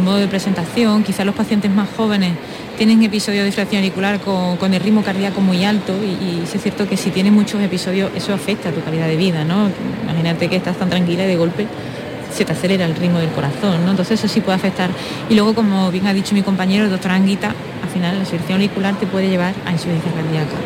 [0.00, 1.02] modo de presentación.
[1.02, 2.34] Quizás los pacientes más jóvenes
[2.84, 6.96] tienen episodios de disfracción auricular con, el ritmo cardíaco muy alto y, es cierto que
[6.96, 9.70] si tienen muchos episodios eso afecta a tu calidad de vida, ¿no?
[10.02, 11.68] Imagínate que estás tan tranquila y de golpe
[12.36, 13.92] se te acelera el ritmo del corazón, ¿no?
[13.92, 14.90] Entonces eso sí puede afectar.
[15.30, 18.56] Y luego, como bien ha dicho mi compañero, el doctor Anguita, al final la disfracción
[18.56, 20.56] auricular te puede llevar a insuficiencia cardíaca.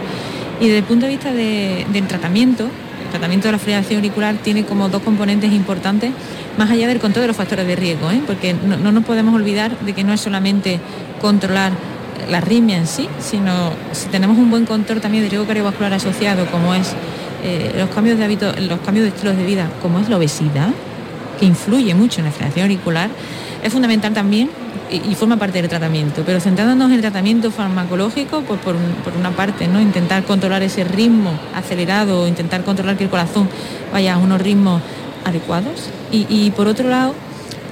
[0.59, 4.64] Y desde el punto de vista del tratamiento, el tratamiento de la fibrilación auricular tiene
[4.64, 6.12] como dos componentes importantes,
[6.57, 8.22] más allá del control de los factores de riesgo, ¿eh?
[8.26, 10.81] porque no, nos podemos olvidar de que no es solamente
[11.20, 11.72] controlar
[12.31, 16.46] la arritmia en sí, sino si tenemos un buen control también de riesgo cardiovascular asociado,
[16.46, 16.92] como es
[17.44, 20.70] eh, los cambios de hábito, los cambios de estilos de vida, como es la obesidad,
[21.38, 23.11] que influye mucho en la fibrilación auricular,
[23.62, 24.50] es fundamental también
[24.90, 26.22] y, forma parte del tratamiento.
[26.24, 28.76] Pero centrándonos en el tratamiento farmacológico, pues por,
[29.18, 29.81] una parte, ¿no?
[29.81, 33.48] intentar controlar ese ritmo acelerado, intentar controlar que el corazón
[33.92, 34.83] vaya a unos ritmos
[35.24, 35.90] adecuados.
[36.12, 37.14] Y, por otro lado,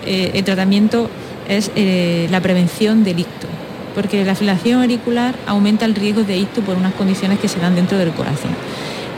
[0.05, 1.09] eh, el tratamiento
[1.49, 3.47] es eh, la prevención del icto,
[3.95, 7.75] porque la filación auricular aumenta el riesgo de icto por unas condiciones que se dan
[7.75, 8.51] dentro del corazón.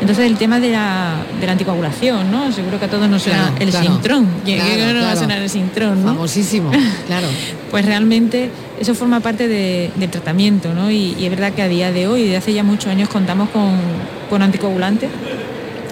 [0.01, 2.53] Entonces el tema de la, anticoagulación, ¿no?
[2.53, 4.29] Seguro que a todos nos suena el sintrón.
[4.45, 6.09] Claro, no va a sonar el sintrón, ¿no?
[6.09, 6.71] Famosísimo,
[7.07, 7.27] claro.
[7.71, 10.91] pues realmente eso forma parte del tratamiento, ¿no?
[10.91, 14.43] Y, es verdad que a día de hoy, desde hace ya muchos años, contamos con,
[14.43, 15.09] anticoagulantes,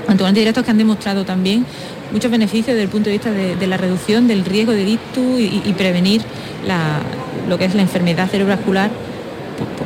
[0.07, 1.65] anticoagulantes directos que han demostrado también
[2.13, 5.75] muchos beneficios desde el punto de vista de, la reducción del riesgo de ictus y,
[5.79, 6.23] prevenir
[7.49, 8.91] lo que es la enfermedad cerebrovascular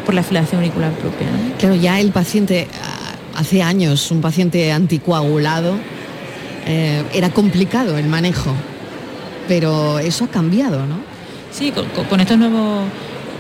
[0.05, 1.27] por, la filación auricular propia.
[1.59, 2.69] Claro, ya el paciente
[3.37, 5.77] hace años un paciente anticoagulado,
[6.67, 8.53] eh, era complicado el manejo,
[9.47, 10.97] pero eso ha cambiado, ¿no?
[11.53, 12.85] Sí, con, estos nuevos,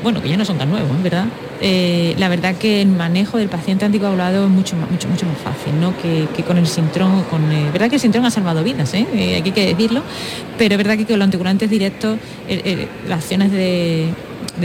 [0.02, 1.26] bueno, que ya no son tan nuevos, ¿verdad?
[1.60, 5.80] Eh, la verdad que el manejo del paciente anticoagulado es mucho mucho, mucho más fácil,
[5.80, 5.92] ¿no?
[5.96, 9.06] Que, con el sintrón, con eh, verdad que el sintrón ha salvado vidas, ¿eh?
[9.12, 10.02] hay que decirlo,
[10.56, 12.18] pero es verdad que con los anticoagulantes directos,
[13.08, 14.08] las acciones de,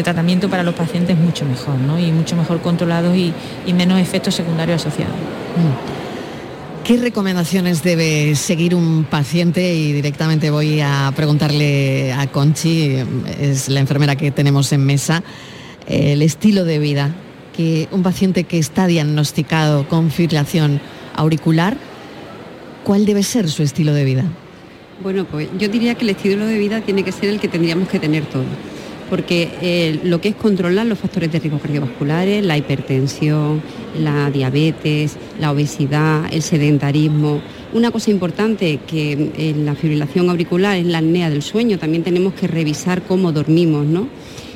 [0.03, 1.75] tratamiento para los pacientes mucho mejor.
[1.99, 3.34] Y mucho mejor controlados y,
[3.73, 5.15] menos efectos secundarios asociados.
[5.15, 6.03] Mm.
[6.84, 9.73] ¿Qué recomendaciones debe seguir un paciente?
[9.73, 12.97] Y directamente voy a preguntarle a Conchi,
[13.39, 15.23] es la enfermera que tenemos en mesa,
[15.88, 17.13] el estilo de vida
[17.56, 20.82] que un paciente que está diagnosticado con fibrilación
[21.15, 21.78] auricular,
[22.84, 24.26] ¿cuál debe ser su estilo de vida?
[25.02, 27.88] Bueno, pues yo diría que el estilo de vida tiene que ser el que tendríamos
[27.88, 28.46] que tener todos
[29.13, 33.62] porque eh, lo que es controlar los factores de riesgo cardiovasculares, la hipertensión,
[34.00, 37.39] la diabetes, la obesidad, el sedentarismo.
[37.74, 42.34] Una cosa importante que en la fibrilación auricular es la apnea del sueño, también tenemos
[42.34, 44.08] que revisar cómo dormimos, ¿no?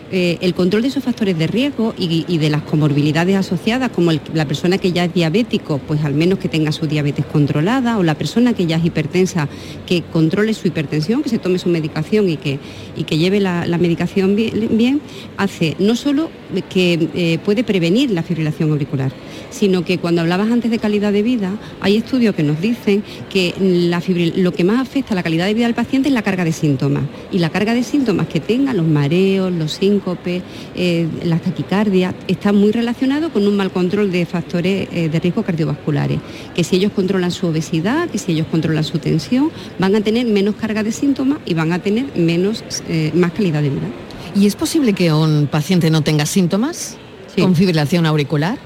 [0.10, 4.46] Eh, el control de esos factores de riesgo y, de las comorbilidades asociadas, como la
[4.46, 8.16] persona que ya es diabético, pues al menos que tenga su diabetes controlada, o la
[8.16, 9.50] persona que ya es hipertensa,
[9.86, 12.60] que controle su hipertensión, que se tome su medicación y que,
[12.96, 15.02] y que lleve la, medicación bien,
[15.38, 16.32] hace no solo
[16.70, 19.12] que eh, puede prevenir la fibrilación auricular,
[19.50, 23.54] sino que cuando hablabas antes de calidad de vida, hay estudios que nos dicen que
[24.36, 26.54] lo que más afecta a la calidad de vida del paciente es la carga de
[26.54, 27.04] síntomas.
[27.32, 30.42] Y la carga de síntomas que tenga, los mareos, los síncope,
[30.76, 35.44] eh, la taquicardia, está muy relacionado con un mal control de factores eh, de riesgo
[35.44, 36.20] cardiovasculares.
[36.56, 40.26] Que si ellos controlan su obesidad, que si ellos controlan su tensión, van a tener
[40.26, 43.88] menos carga de síntomas y van a tener menos, eh, más calidad de vida.
[44.36, 46.98] ¿Y es posible que un paciente no tenga síntomas
[47.36, 48.58] con fibrilación auricular?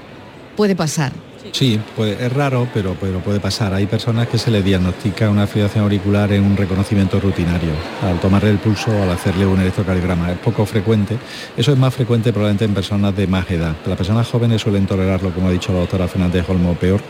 [0.56, 1.12] puede pasar.
[1.50, 3.74] Sí, pues es raro, pero, puede pasar.
[3.74, 8.50] Hay personas que se les diagnostica una fibrilación auricular en un reconocimiento rutinario, al tomarle
[8.50, 10.32] el pulso o al hacerle un electrocardiograma.
[10.32, 11.18] Es poco frecuente.
[11.56, 13.74] Eso es más frecuente probablemente en personas de más edad.
[13.86, 17.00] Las personas jóvenes suelen tolerarlo, como ha dicho la doctora Fernández Olmo, peor,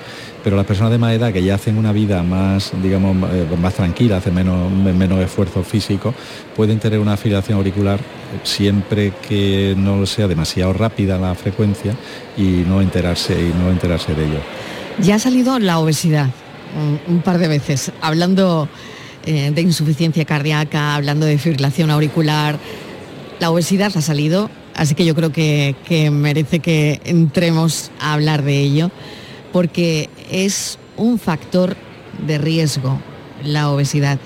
[0.42, 3.74] pero las personas de más edad que ya hacen una vida más, digamos, eh, más
[3.74, 6.14] tranquila, hacen menos, menos esfuerzo físico,
[6.56, 8.00] pueden tener una fibrilación auricular
[8.42, 11.94] siempre que no sea demasiado rápida la frecuencia
[12.36, 14.40] y no enterarse y no enterarse de ello.
[15.00, 16.28] Ya ha salido la obesidad
[17.06, 18.68] un, par de veces, hablando
[19.26, 22.58] eh, de insuficiencia cardíaca, hablando de fibrilación auricular.
[23.40, 28.42] La obesidad ha salido, así que yo creo que, que merece que entremos a hablar
[28.42, 28.90] de ello,
[29.52, 31.76] porque es un factor
[32.26, 32.98] de riesgo
[33.44, 34.18] la obesidad.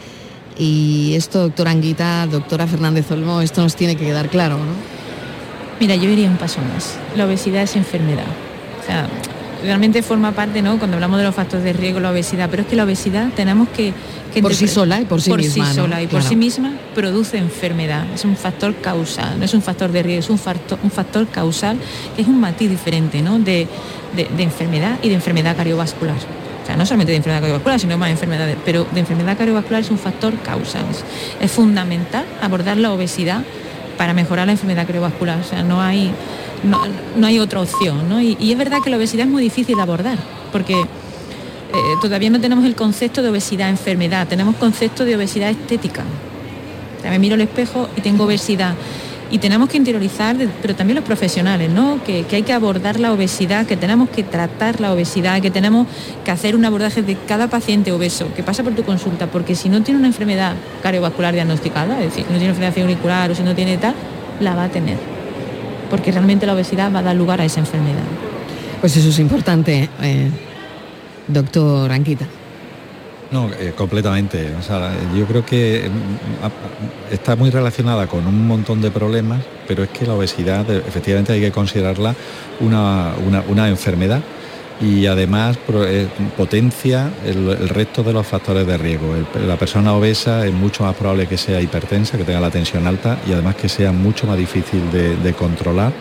[0.59, 4.73] Y esto, doctora Anguita, doctora Fernández Olmo, esto nos tiene que quedar claro, ¿no?
[5.81, 6.97] Mira, yo iría un paso más.
[7.17, 8.25] La obesidad es enfermedad.
[9.67, 10.79] Realmente forma parte, ¿no?
[10.79, 13.69] Cuando hablamos de los factores de riesgo, la obesidad, pero es que la obesidad tenemos
[13.69, 13.93] que...
[14.41, 15.67] por sí sola y por sí misma.
[15.69, 18.07] Sí sola y por sí misma produce enfermedad.
[18.15, 21.27] Es un factor causal, no es un factor de riesgo, es un factor, un factor
[21.29, 21.77] causal
[22.15, 23.39] que es un matiz diferente, ¿no?
[23.39, 23.67] De,
[24.15, 26.17] de enfermedad y de enfermedad cardiovascular.
[26.67, 29.91] O sea, no solamente de enfermedad cardiovascular, sino más enfermedades, pero de enfermedad cardiovascular es
[29.93, 30.81] un factor causa.
[31.41, 33.45] Es, fundamental abordar la obesidad
[33.97, 35.39] para mejorar la enfermedad cardiovascular.
[35.39, 36.11] O sea, no hay,
[36.63, 38.09] no, hay otra opción.
[38.09, 38.21] ¿no?
[38.21, 40.19] Y, es verdad que la obesidad es muy difícil de abordar,
[40.53, 46.05] porque eh, todavía no tenemos el concepto de obesidad enfermedad, tenemos concepto de obesidad estética.
[47.03, 48.75] Me miro al espejo y tengo obesidad
[49.31, 51.99] y tenemos que interiorizar, pero también los profesionales, ¿no?
[52.05, 55.87] Que, hay que abordar la obesidad, que tenemos que tratar la obesidad, que tenemos
[56.25, 59.69] que hacer un abordaje de cada paciente obeso que pasa por tu consulta, porque si
[59.69, 63.55] no tiene una enfermedad cardiovascular diagnosticada, es decir, no tiene enfermedad auricular o si no
[63.55, 63.95] tiene tal,
[64.41, 64.99] la va a tener,
[65.91, 68.05] porque realmente la obesidad va a dar lugar a esa enfermedad.
[68.81, 70.31] Pues eso es importante, eh,
[71.29, 72.27] doctor Anquita.
[73.31, 74.53] No, eh, completamente.
[75.17, 80.07] yo creo que mm, está muy relacionada con un montón de problemas, pero es que
[80.07, 82.15] la obesidad efectivamente hay que considerarla
[82.61, 84.23] una, enfermedad
[84.81, 89.15] y además eh, potencia el, resto de los factores de riesgo.
[89.47, 93.19] la persona obesa es mucho más probable que sea hipertensa, que tenga la tensión alta
[93.27, 95.93] y además que sea mucho más difícil de controlar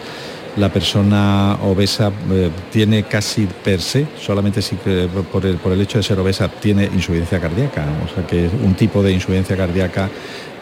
[0.57, 4.75] la persona obesa eh, tiene casi per se, solamente si,
[5.31, 8.73] por, el, por el hecho de ser obesa tiene insuficiencia cardíaca, o sea que un
[8.75, 10.09] tipo de insuficiencia cardíaca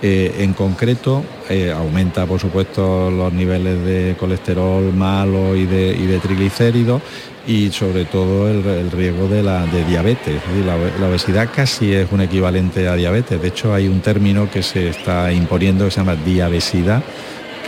[0.02, 6.06] eh, en concreto eh, aumenta por supuesto los niveles de colesterol malo y de, y
[6.08, 7.02] de triglicéridos
[7.48, 10.42] y sobre todo el, riesgo de, la, de diabetes.
[10.66, 14.64] La, la, obesidad casi es un equivalente a diabetes, de hecho hay un término que
[14.64, 17.04] se está imponiendo que se llama diabesidad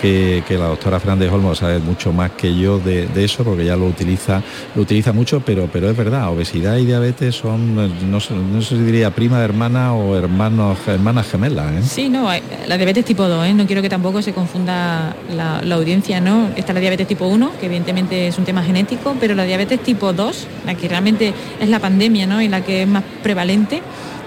[0.02, 3.86] que, la doctora Fernández Olmo sabe mucho más que yo de, eso, porque ya lo
[3.86, 4.42] utiliza,
[4.76, 7.76] lo utiliza mucho, pero, pero es verdad, obesidad y diabetes son,
[8.12, 11.74] no, sé si diría prima hermana o hermanos, hermanas gemelas.
[11.74, 11.82] ¿eh?
[11.84, 12.30] Sí, no,
[12.68, 13.54] la diabetes tipo 2, ¿eh?
[13.54, 16.50] no quiero que tampoco se confunda la, audiencia, ¿no?
[16.56, 20.14] Está la diabetes tipo 1, que evidentemente es un tema genético, pero la diabetes tipo
[20.14, 22.42] 2, la que realmente es la pandemia, ¿no?
[22.42, 23.82] Y la que es más prevalente,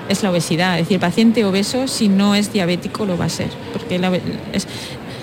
[0.09, 0.75] es la obesidad.
[0.79, 3.49] Es decir, el paciente obeso, si no es diabético, lo va a ser.
[3.73, 4.11] Porque la,
[4.53, 4.67] es,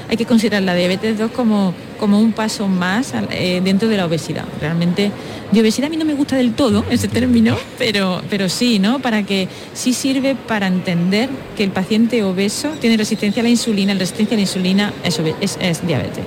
[0.09, 4.05] hay que considerar la diabetes 2 como, como un paso más eh, dentro de la
[4.05, 4.45] obesidad.
[4.61, 5.11] Realmente,
[5.51, 8.99] de obesidad a mí no me gusta del todo ese término, pero, pero sí, ¿no?
[8.99, 13.93] Para que sí sirve para entender que el paciente obeso tiene resistencia a la insulina,
[13.93, 16.23] la resistencia a la insulina es, es diabetes.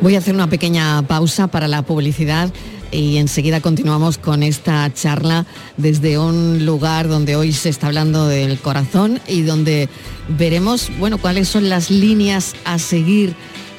[0.00, 2.50] Voy a hacer una pequeña pausa para la publicidad
[2.94, 8.58] y enseguida continuamos con esta charla desde un lugar donde hoy se está hablando del
[8.58, 9.88] corazón y donde
[10.28, 13.34] veremos, bueno, cuáles son las líneas a seguir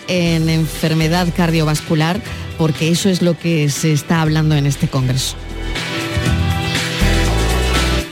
[0.08, 2.21] en enfermedad cardiovascular,
[2.58, 5.36] porque eso es lo que se está hablando en este congreso.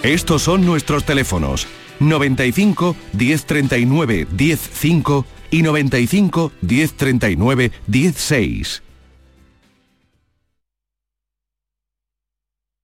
[0.02, 1.68] Estos son nuestros teléfonos
[2.00, 8.84] 95 1039 105 y 95 1039 16.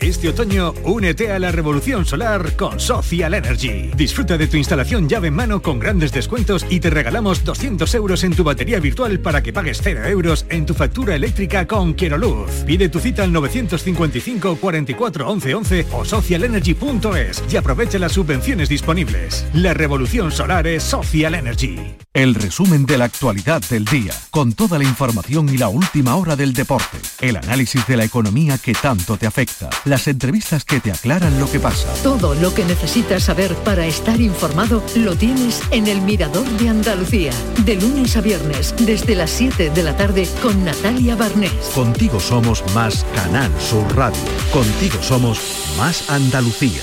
[0.00, 3.90] Este otoño, únete a la revolución solar con Social Energy.
[3.94, 8.24] Disfruta de tu instalación llave en mano con grandes descuentos y te regalamos 200 euros
[8.24, 12.50] en tu batería virtual para que pagues 0 euros en tu factura eléctrica con Luz.
[12.66, 19.46] Pide tu cita al 955 44 11 11 o socialenergy.es y aprovecha las subvenciones disponibles.
[19.52, 21.76] La revolución solar es Social Energy.
[22.14, 26.36] El resumen de la actualidad del día, con toda la información y la última hora
[26.36, 26.96] del deporte.
[27.20, 31.50] El análisis de la economía que tanto te afecta las entrevistas que te aclaran lo
[31.50, 31.92] que pasa.
[32.02, 37.32] Todo lo que necesitas saber para estar informado lo tienes en El Mirador de Andalucía,
[37.64, 41.52] de lunes a viernes, desde las 7 de la tarde con Natalia Barnés.
[41.74, 44.20] Contigo somos más Canal Sur Radio.
[44.52, 45.40] Contigo somos
[45.76, 46.82] más Andalucía.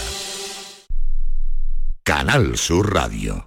[2.04, 3.47] Canal Sur Radio.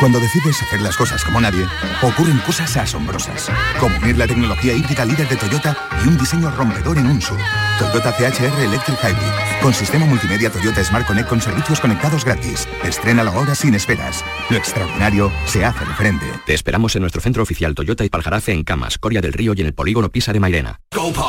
[0.00, 1.66] Cuando decides hacer las cosas como nadie,
[2.00, 6.96] ocurren cosas asombrosas, como unir la tecnología híbrida líder de Toyota y un diseño rompedor
[6.96, 7.36] en un SUV.
[7.78, 12.66] Toyota CHR Electric Hybrid, con sistema multimedia Toyota Smart Connect con servicios conectados gratis.
[12.82, 14.24] Estrena la hora sin esperas.
[14.48, 16.26] Lo extraordinario se hace de frente.
[16.46, 19.60] Te esperamos en nuestro centro oficial Toyota y Paljarafe en Camas, Coria del Río y
[19.60, 20.80] en el polígono Pisa de Mairena.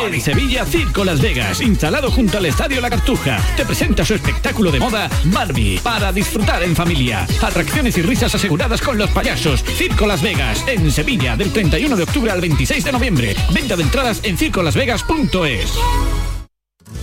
[0.02, 4.72] En Sevilla, Circo Las Vegas, instalado junto al Estadio La Cartuja, te presenta su espectáculo
[4.72, 7.28] de moda Barbie, para disfrutar en familia.
[7.42, 9.64] Atracciones y risas aseguradas con los payasos.
[9.64, 13.36] Circo Las Vegas, en Sevilla, del 31 de octubre al 26 de noviembre.
[13.52, 15.74] Venta de entradas en circolasvegas.es.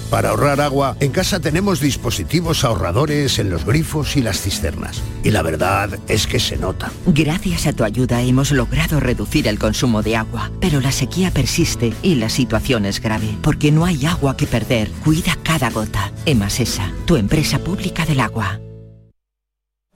[0.08, 5.02] Para ahorrar agua, en casa tenemos dispositivos ahorradores en los grifos y las cisternas.
[5.24, 6.92] Y la verdad es que se nota.
[7.06, 11.92] Gracias a tu ayuda hemos logrado reducir el consumo de agua, pero la sequía persiste
[12.02, 14.90] y la situación es grave, porque no hay agua que perder.
[15.04, 16.12] Cuida cada gota.
[16.24, 18.60] Emasesa, tu empresa pública del agua.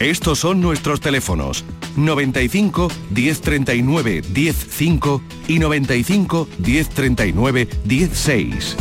[0.00, 1.64] Estos son nuestros teléfonos
[1.96, 8.76] 95 1039 105 y 95 1039 16.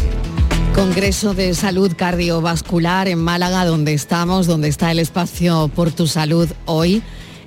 [0.75, 6.47] Congreso de Salud Cardiovascular en Málaga, donde estamos, donde está el espacio por tu salud
[6.65, 7.01] hoy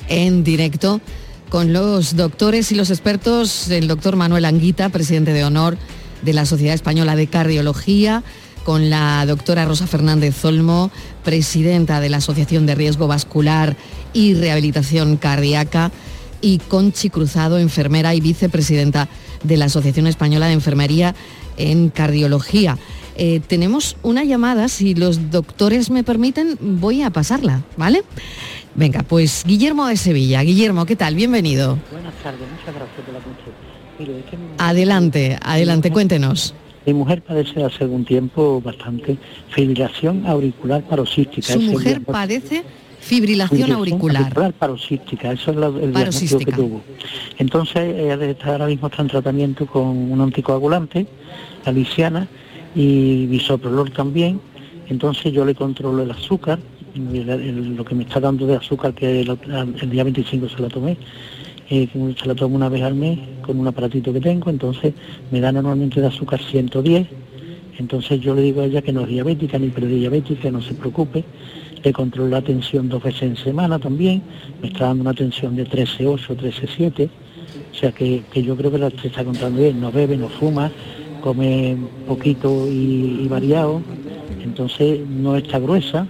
[0.08, 1.00] en directo
[1.48, 5.78] con los doctores y los expertos, el doctor Manuel Anguita, presidente de honor
[6.22, 8.24] de la Sociedad Española de Cardiología,
[8.64, 10.90] con la doctora Rosa Fernández Zolmo,
[11.24, 13.76] presidenta de la Asociación de Riesgo Vascular
[14.12, 15.90] y Rehabilitación Cardíaca,
[16.40, 19.08] y Conchi Cruzado, enfermera y vicepresidenta
[19.44, 21.14] de la Asociación Española de Enfermería
[21.56, 22.78] en Cardiología.
[23.16, 28.02] Eh, tenemos una llamada, si los doctores me permiten, voy a pasarla, ¿vale?
[28.74, 30.40] Venga, pues Guillermo de Sevilla.
[30.42, 31.14] Guillermo, ¿qué tal?
[31.14, 31.78] Bienvenido.
[31.92, 33.20] Buenas tardes, muchas gracias por la
[34.58, 36.54] Adelante, adelante, cuéntenos.
[36.90, 39.16] Mi mujer padece hace algún tiempo bastante
[39.50, 41.52] fibrilación auricular paroxística.
[41.52, 42.64] Su mujer padece
[42.98, 44.52] fibrilación, auricular.
[44.54, 46.82] paroxística, eso es el diagnóstico que tuvo.
[47.38, 51.06] Entonces ella está, ahora mismo está en tratamiento con un anticoagulante,
[51.64, 52.26] la lisiana
[52.74, 54.40] y bisoprolol también.
[54.88, 56.58] Entonces yo le controlo el azúcar,
[56.96, 59.38] lo que me está dando de azúcar que el,
[59.80, 60.96] el día 25 se la tomé
[61.70, 61.88] eh,
[62.20, 64.92] se la tomo una vez al mes con un aparatito que tengo, entonces
[65.30, 67.06] me da normalmente de azúcar 110,
[67.78, 71.24] entonces yo le digo a ella que no es diabética ni prediabética, no se preocupe,
[71.82, 74.20] le controlo la tensión dos veces en semana también,
[74.60, 77.08] me está dando una tensión de 13,8, 13,7,
[77.70, 80.72] o sea que, yo creo que la se está contando bien, no bebe, no fuma,
[81.22, 81.76] come
[82.08, 83.80] poquito y, y variado,
[84.42, 86.04] entonces no está gruesa,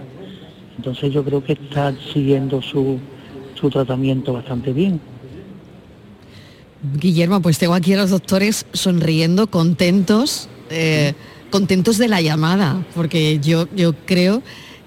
[0.75, 2.97] entonces yo creo que está siguiendo su,
[3.53, 4.99] su tratamiento bastante bien.
[6.99, 11.13] Guillermo, pues tengo aquí a los doctores sonriendo, contentos, eh,
[11.49, 14.41] contentos de la llamada, porque yo, yo creo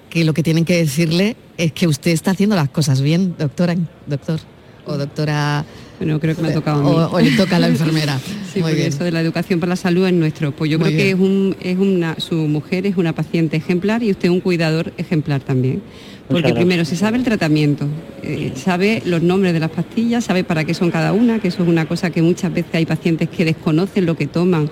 [0.09, 3.75] que lo que tienen que decirle es que usted está haciendo las cosas bien, doctora,
[4.07, 4.39] doctor
[4.85, 5.65] o doctora
[5.99, 7.13] bueno, creo que me ha tocado a mí.
[7.13, 8.19] O, le toca a la enfermera.
[8.53, 8.87] sí, Muy bien.
[8.87, 10.51] eso de la educación para la salud es nuestro.
[10.51, 14.11] Pues yo creo que es, un, es una, su mujer es una paciente ejemplar y
[14.11, 15.81] usted un cuidador ejemplar también.
[16.27, 17.87] Porque primero se sabe el tratamiento,
[18.23, 21.61] eh, sabe los nombres de las pastillas, sabe para qué son cada una, que eso
[21.61, 24.69] es una cosa que muchas veces hay pacientes que desconocen lo que toman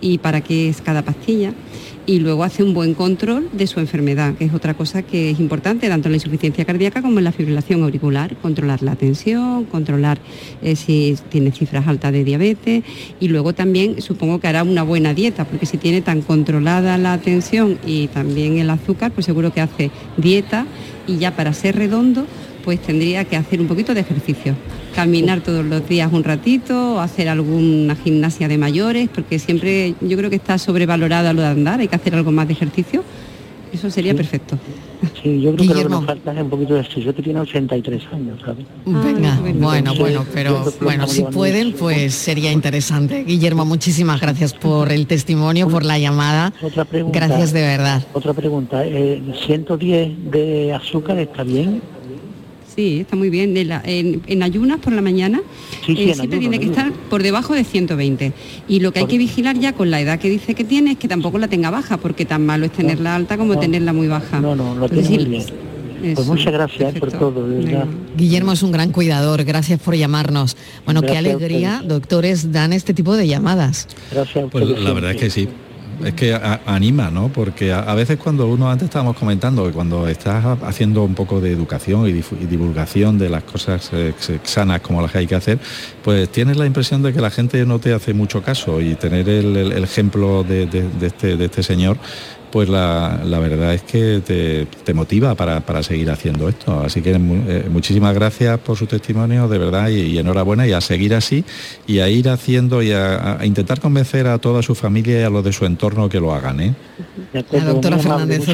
[0.00, 1.52] y para qué es cada pastilla
[2.06, 5.40] y luego hace un buen control de su enfermedad, que es otra cosa que es
[5.40, 10.18] importante, tanto en la insuficiencia cardíaca como en la fibrilación auricular, controlar la tensión, controlar
[10.62, 12.84] eh, si tiene cifras altas de diabetes
[13.20, 17.18] y luego también supongo que hará una buena dieta, porque si tiene tan controlada la
[17.18, 20.66] tensión y también el azúcar, pues seguro que hace dieta
[21.06, 22.26] y ya para ser redondo,
[22.64, 24.56] pues tendría que hacer un poquito de ejercicio
[24.94, 30.30] caminar todos los días un ratito, hacer alguna gimnasia de mayores, porque siempre yo creo
[30.30, 33.02] que está sobrevalorada lo de andar, hay que hacer algo más de ejercicio.
[33.72, 34.56] Eso sería perfecto.
[35.20, 37.00] Sí, yo creo que lo que nos falta es un poquito de esto.
[37.00, 38.64] Yo tiene 83 años, ¿sabes?
[38.86, 43.24] Venga, bueno, bueno, pero bueno, si pueden, pues sería interesante.
[43.24, 46.52] Guillermo, muchísimas gracias por el testimonio, por la llamada.
[46.62, 47.18] Otra pregunta.
[47.18, 48.06] Gracias de verdad.
[48.12, 48.86] Otra pregunta.
[48.86, 51.82] Eh, ¿110 de azúcar está bien?
[52.74, 53.54] Sí, está muy bien.
[53.56, 55.40] en, ayunas por la mañana
[55.86, 58.32] eh, siempre tiene que estar por debajo de 120.
[58.68, 60.98] Y lo que hay que vigilar ya con la edad que dice que tiene es
[60.98, 64.40] que tampoco la tenga baja, porque tan malo es tenerla alta como tenerla muy baja.
[64.40, 65.44] No, no, lo tengo muy bien.
[66.14, 67.46] pues muchas gracias por todo.
[68.16, 70.56] Guillermo es un gran cuidador, gracias por llamarnos.
[70.84, 73.86] Bueno, qué alegría, doctores, dan este tipo de llamadas.
[74.10, 74.46] Gracias.
[74.50, 75.48] Pues la verdad es que sí
[76.04, 76.34] es que
[76.66, 77.28] anima, ¿no?
[77.28, 81.52] Porque a, veces cuando uno, antes estábamos comentando, que cuando estás haciendo un poco de
[81.52, 82.12] educación y,
[82.46, 85.58] divulgación de las cosas eh, sanas como las que hay que hacer,
[86.02, 89.28] pues tienes la impresión de que la gente no te hace mucho caso y tener
[89.28, 90.68] el, ejemplo de,
[91.02, 91.98] este, de este señor
[92.54, 94.22] pues la, verdad es que
[94.84, 96.82] te, motiva para, seguir haciendo esto.
[96.84, 101.16] Así que eh, muchísimas gracias por su testimonio, de verdad, y, enhorabuena, y a seguir
[101.16, 101.44] así,
[101.88, 105.42] y a ir haciendo y a, intentar convencer a toda su familia y a los
[105.42, 106.60] de su entorno que lo hagan.
[106.60, 106.74] ¿eh?
[107.32, 108.46] La doctora Fernández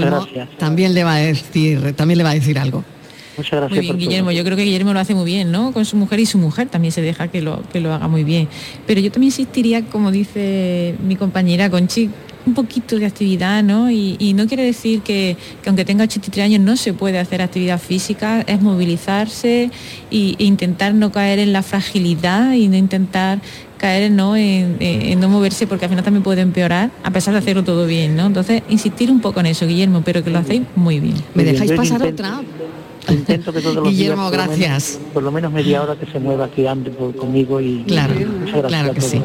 [0.56, 2.82] también le va a decir, también le va a decir algo.
[3.36, 3.70] Muchas gracias.
[3.70, 4.32] Muy bien, Guillermo.
[4.32, 5.72] Yo creo que Guillermo lo hace muy bien, ¿no?
[5.72, 8.24] Con su mujer y su mujer también se deja que lo, que lo haga muy
[8.24, 8.48] bien.
[8.86, 12.08] Pero yo también insistiría, como dice mi compañera Conchi,
[12.46, 13.90] un poquito de actividad, ¿no?
[13.90, 15.36] Y, no quiere decir que,
[15.66, 19.70] aunque tenga 83 años no se puede hacer actividad física, es movilizarse
[20.10, 23.40] e, intentar no caer en la fragilidad y no intentar
[23.76, 24.36] caer ¿no?
[24.36, 28.14] En, no moverse porque al final también puede empeorar a pesar de hacerlo todo bien,
[28.14, 28.26] ¿no?
[28.26, 31.16] Entonces, insistir un poco en eso, Guillermo, pero que lo hacéis muy bien.
[31.34, 32.40] ¿Me dejáis pasar otra?
[33.08, 35.00] Intento que todos los Guillermo, gracias.
[35.14, 38.14] Por lo, menos, media hora que se mueva, que ande conmigo y claro,
[38.68, 39.22] claro que sí.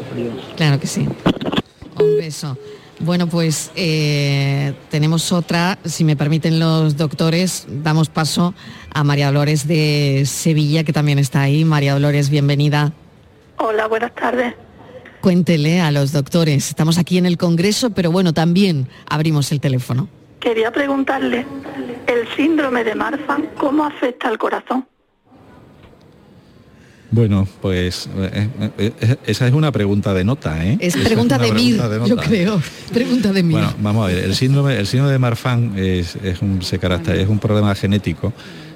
[0.55, 1.05] Claro que sí.
[1.99, 2.57] Un beso.
[3.00, 8.54] Bueno, pues eh, tenemos otra, si me permiten los doctores, damos paso
[8.93, 11.66] a María Dolores de Sevilla, que también está ahí.
[11.66, 12.93] María Dolores, bienvenida.
[13.58, 14.56] Hola, buenas tardes.
[15.20, 20.08] Cuéntele a los doctores, estamos aquí en el Congreso, pero bueno, también abrimos el teléfono.
[20.39, 21.46] Quería preguntarle,
[22.08, 24.88] ¿el síndrome de Marfan cómo afecta al corazón?
[27.12, 30.78] Bueno, pues eh, eh, eh, esa es una pregunta de nota, ¿eh?
[30.82, 32.62] Es pregunta de mil, yo creo.
[32.93, 33.58] Pregunta de mil.
[33.58, 37.39] Bueno, vamos a ver, el síndrome, el síndrome de Marfan es, un, se es un
[37.39, 38.34] problema genético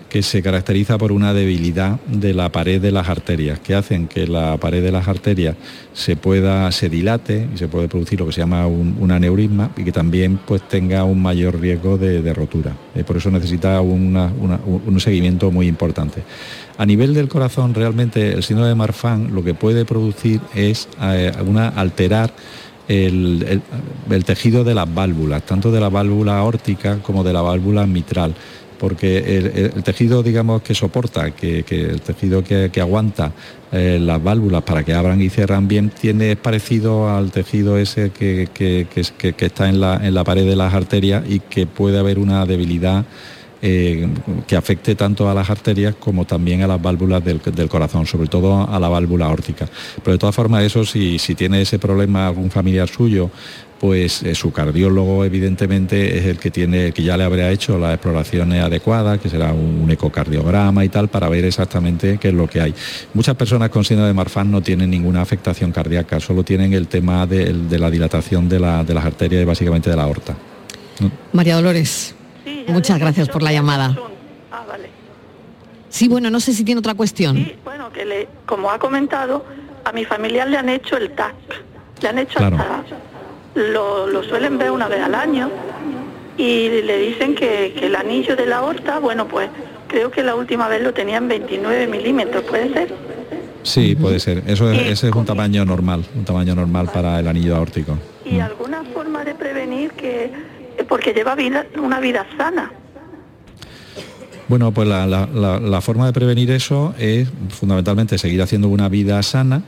[0.09, 4.27] que se caracteriza por una debilidad de la pared de las arterias, que hacen que
[4.27, 5.55] la pared de las arterias
[5.93, 9.83] se pueda, se dilate y se puede producir lo que se llama un, aneurisma y
[9.83, 12.75] que también pues tenga un mayor riesgo de, rotura.
[13.05, 16.23] por eso necesita un seguimiento muy importante.
[16.79, 21.31] A nivel del corazón, realmente el síndrome de Marfan lo que puede producir es eh,
[21.45, 22.31] una, alterar
[22.87, 23.61] el,
[24.25, 28.33] tejido de las válvulas, tanto de la válvula aórtica como de la válvula mitral
[28.79, 33.33] porque el, tejido, digamos, que soporta, que, el tejido que, aguanta
[33.71, 38.47] eh, las válvulas para que abran y cierran bien, tiene parecido al tejido ese que,
[39.37, 43.05] está en la, en la pared de las arterias y que puede haber una debilidad
[43.61, 44.07] eh,
[44.47, 48.65] que afecte tanto a las arterias como también a las válvulas del, corazón, sobre todo
[48.69, 49.67] a la válvula órtica.
[50.01, 53.29] Pero de todas formas, eso si, si tiene ese problema algún familiar suyo,
[53.79, 57.93] pues eh, su cardiólogo evidentemente es el que tiene, que ya le habría hecho las
[57.93, 62.61] exploraciones adecuadas, que será un, ecocardiograma y tal, para ver exactamente qué es lo que
[62.61, 62.75] hay.
[63.13, 67.25] Muchas personas con síndrome de Marfan no tienen ninguna afectación cardíaca, solo tienen el tema
[67.25, 70.35] de, la dilatación de, de las arterias y básicamente de la aorta.
[71.33, 72.13] María Dolores.
[72.67, 73.95] Muchas gracias por la llamada.
[75.89, 77.35] Sí, bueno, no sé si tiene otra cuestión.
[77.35, 79.43] Sí, bueno, que le, como ha comentado,
[79.83, 81.33] a mi familiar le han hecho el TAC,
[82.01, 82.83] le han hecho hasta,
[83.55, 85.49] lo, lo, suelen ver una vez al año
[86.37, 89.49] y le dicen que, que el anillo de la aorta, bueno, pues
[89.87, 92.93] creo que la última vez lo tenían 29 milímetros, ¿puede ser?
[93.63, 94.43] Sí, puede ser.
[94.47, 97.97] Eso es, ese es un tamaño normal, un tamaño normal para el anillo aórtico.
[98.25, 98.41] ¿Y mm.
[98.41, 100.31] alguna forma de prevenir que,
[100.87, 102.71] porque lleva vida, una vida sana?
[104.47, 109.61] Bueno, pues la, forma de prevenir eso es fundamentalmente seguir haciendo una vida sana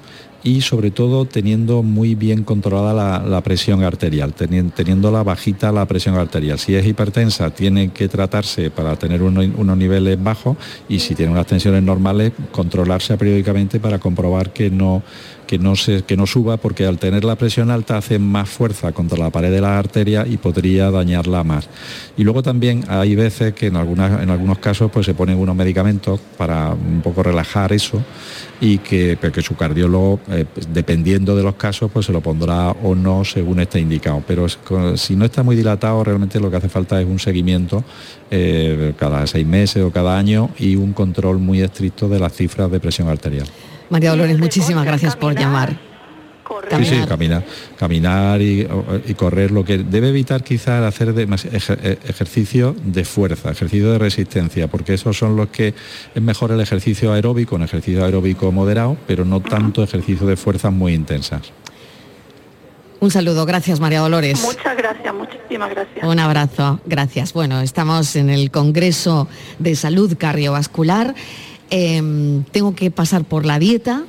[0.44, 6.16] y sobre todo teniendo muy bien controlada la, presión arterial, teniendo, la bajita la presión
[6.16, 6.58] arterial.
[6.60, 10.58] Si es hipertensa, tiene que tratarse para tener unos niveles bajos
[10.90, 15.04] y si tiene unas tensiones normales, controlarse periódicamente para comprobar que no
[15.52, 18.94] que no, se, que no suba porque al tener la presión alta hace más fuerza
[18.94, 21.68] contra la pared de la arteria y podría dañarla más.
[22.16, 25.54] Y luego también hay veces que en, algunas, en algunos casos pues, se ponen unos
[25.54, 28.02] medicamentos para un poco relajar eso
[28.62, 33.26] y que, su cardiólogo, eh, dependiendo de los casos, pues se lo pondrá o no
[33.26, 34.24] según esté indicado.
[34.26, 34.48] Pero
[34.96, 37.84] si no está muy dilatado, realmente lo que hace falta es un seguimiento
[38.30, 42.72] eh, cada seis meses o cada año y un control muy estricto de las cifras
[42.72, 43.48] de presión arterial.
[43.92, 45.92] María Dolores, muchísimas gracias por llamar.
[46.70, 47.44] Sí, sí, caminar,
[47.78, 48.66] caminar y,
[49.16, 49.52] correr.
[49.52, 54.94] Lo que debe evitar quizás hacer de, eh, ejercicio de fuerza, ejercicio de resistencia, porque
[54.94, 55.74] esos son los que
[56.14, 60.72] es mejor el ejercicio aeróbico, un ejercicio aeróbico moderado, pero no tanto ejercicio de fuerzas
[60.72, 61.52] muy intensas.
[63.00, 64.42] Un saludo, gracias María Dolores.
[64.42, 66.06] Muchas gracias, muchísimas gracias.
[66.06, 67.34] Un abrazo, gracias.
[67.34, 69.28] Bueno, estamos en el Congreso
[69.58, 71.16] de Salud Cardiovascular.
[71.74, 74.04] Em, tengo que pasar por la dieta,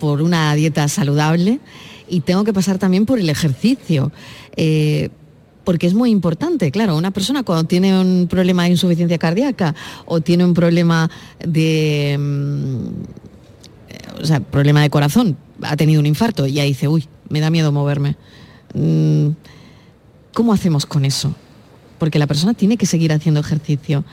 [0.00, 1.60] por una dieta saludable
[2.08, 4.10] y tengo que pasar también por el ejercicio.
[4.56, 5.10] Eh,
[5.62, 9.74] porque es muy importante, claro, una persona cuando tiene un problema de insuficiencia cardíaca
[10.06, 11.08] o tiene un problema
[11.38, 12.78] de, em,
[14.20, 17.48] o sea, problema de corazón, ha tenido un infarto y ya dice, uy, me da
[17.48, 18.16] miedo moverme.
[18.74, 19.28] Mm,
[20.34, 21.32] ¿Cómo hacemos con eso?
[21.98, 24.04] Porque la persona tiene que seguir haciendo ejercicio.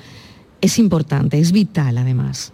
[0.62, 2.54] Es importante, es vital además.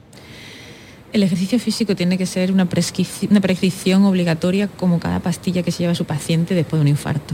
[1.17, 5.95] El ejercicio físico tiene que ser una, prescripción, obligatoria como cada pastilla que se lleva
[5.95, 7.33] su paciente después de un infarto.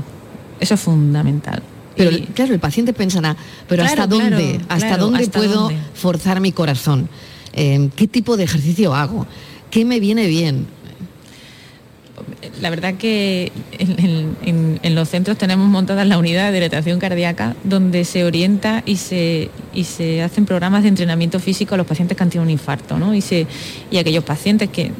[0.61, 1.61] Eso es fundamental.
[1.97, 3.35] Pero claro, el paciente pensará,
[3.67, 4.61] pero ¿hasta dónde?
[4.69, 7.09] ¿Hasta dónde puedo forzar mi corazón?
[7.51, 9.27] Eh, ¿Qué tipo de ejercicio hago?
[9.69, 10.65] ¿Qué me viene bien?
[12.61, 18.23] La verdad que en, los centros tenemos montadas la unidad de dilatación cardíaca donde se
[18.23, 22.29] orienta y se, y se hacen programas de entrenamiento físico a los pacientes que han
[22.29, 23.13] tenido un infarto ¿no?
[23.13, 23.47] y, se,
[23.91, 24.91] y aquellos pacientes que,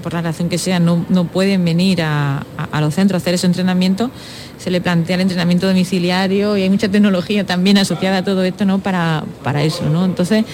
[0.00, 2.44] por la razón que sea no, pueden venir a,
[2.80, 4.10] los centros a hacer ese entrenamiento,
[4.58, 8.64] se le plantea el entrenamiento domiciliario y hay mucha tecnología también asociada a todo esto
[8.64, 8.78] ¿no?
[8.78, 9.84] para, para eso.
[9.90, 10.04] ¿no?
[10.04, 10.44] Entonces,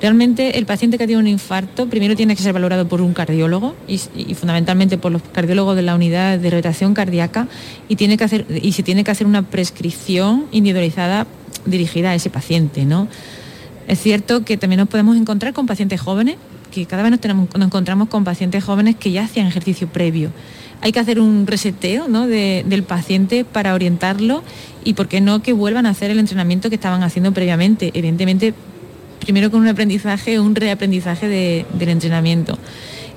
[0.00, 3.74] Realmente el paciente que tiene un infarto primero tiene que ser valorado por un cardiólogo
[3.88, 3.98] y,
[4.34, 7.48] fundamentalmente por los cardiólogos de la unidad de rotación cardíaca
[7.88, 11.26] y, tiene que hacer, y se tiene que hacer una prescripción individualizada
[11.66, 12.84] dirigida a ese paciente.
[12.84, 13.08] ¿no?
[13.88, 16.36] Es cierto que también nos podemos encontrar con pacientes jóvenes,
[16.70, 20.30] que cada vez nos, encontramos con pacientes jóvenes que ya hacían ejercicio previo.
[20.80, 24.44] Hay que hacer un reseteo del paciente para orientarlo
[24.84, 27.90] y, ¿por qué no, que vuelvan a hacer el entrenamiento que estaban haciendo previamente?
[27.94, 28.54] Evidentemente,
[29.18, 32.58] primero con un aprendizaje, un reaprendizaje del entrenamiento.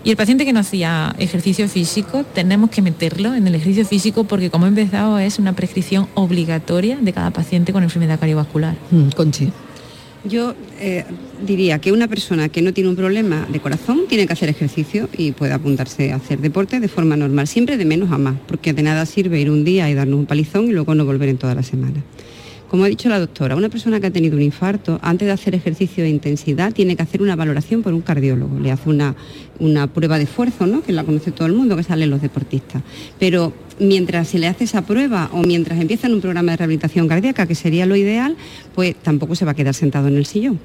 [0.03, 4.23] Y el paciente que no hacía ejercicio físico, tenemos que meterlo en el ejercicio físico
[4.23, 8.75] porque como he empezado es una prescripción obligatoria de cada paciente con enfermedad cardiovascular.
[8.89, 9.51] Mm, Conchi.
[10.23, 11.03] Yo eh,
[11.45, 15.09] diría que una persona que no tiene un problema de corazón tiene que hacer ejercicio
[15.17, 18.73] y puede apuntarse a hacer deporte de forma normal, siempre de menos a más, porque
[18.73, 21.37] de nada sirve ir un día y darnos un palizón y luego no volver en
[21.37, 22.03] toda la semana.
[22.71, 25.53] Como ha dicho la doctora, una persona que ha tenido un infarto, antes de hacer
[25.55, 28.61] ejercicio de intensidad, tiene que hacer una valoración por un cardiólogo.
[28.61, 29.13] Le hace una,
[29.59, 30.81] una prueba de esfuerzo, ¿no?
[30.81, 32.81] que la conoce todo el mundo, que salen los deportistas.
[33.19, 37.09] Pero mientras se le hace esa prueba o mientras empieza en un programa de rehabilitación
[37.09, 38.37] cardíaca, que sería lo ideal,
[38.73, 40.57] pues tampoco se va a quedar sentado en el sillón.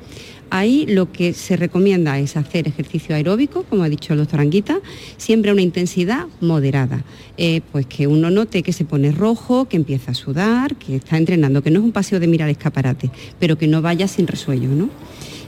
[0.50, 4.78] Ahí lo que se recomienda es hacer ejercicio aeróbico, como ha dicho el doctor Anguita,
[5.16, 7.04] siempre a una intensidad moderada.
[7.36, 11.18] Eh, pues que uno note que se pone rojo, que empieza a sudar, que está
[11.18, 14.68] entrenando, que no es un paseo de mirar escaparate, pero que no vaya sin resuello,
[14.68, 14.88] ¿no?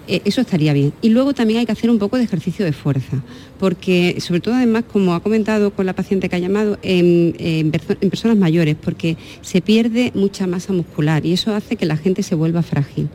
[0.09, 0.93] Eh, eso estaría bien.
[1.01, 3.23] Y luego también hay que hacer un poco de ejercicio de fuerza,
[3.59, 7.71] porque sobre todo además, como ha comentado con la paciente que ha llamado, en, en
[8.11, 12.35] personas mayores, porque se pierde mucha masa muscular y eso hace que la gente se
[12.35, 13.09] vuelva frágil.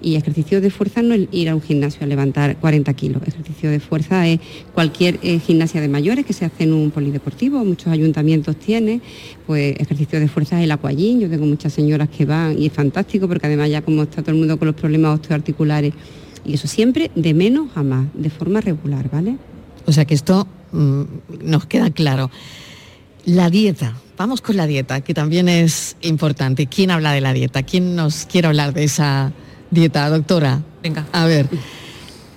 [0.00, 3.22] Y ejercicio de fuerza no es ir a un gimnasio a levantar 40 kilos.
[3.26, 4.40] Ejercicio de fuerza es
[4.74, 9.02] cualquier eh, gimnasia de mayores que se hace en un polideportivo, muchos ayuntamientos tienen.
[9.46, 11.20] Pues ejercicio de fuerza es el acuallín.
[11.20, 14.32] Yo tengo muchas señoras que van y es fantástico porque además ya como está todo
[14.32, 15.94] el mundo con los problemas osteoarticulares
[16.44, 19.36] y eso siempre de menos a más, de forma regular, ¿vale?
[19.86, 21.02] O sea que esto mm,
[21.42, 22.30] nos queda claro.
[23.24, 26.66] La dieta, vamos con la dieta, que también es importante.
[26.66, 27.62] ¿Quién habla de la dieta?
[27.62, 29.32] ¿Quién nos quiere hablar de esa
[29.70, 30.62] dieta, doctora?
[30.82, 31.06] Venga.
[31.12, 31.48] A ver,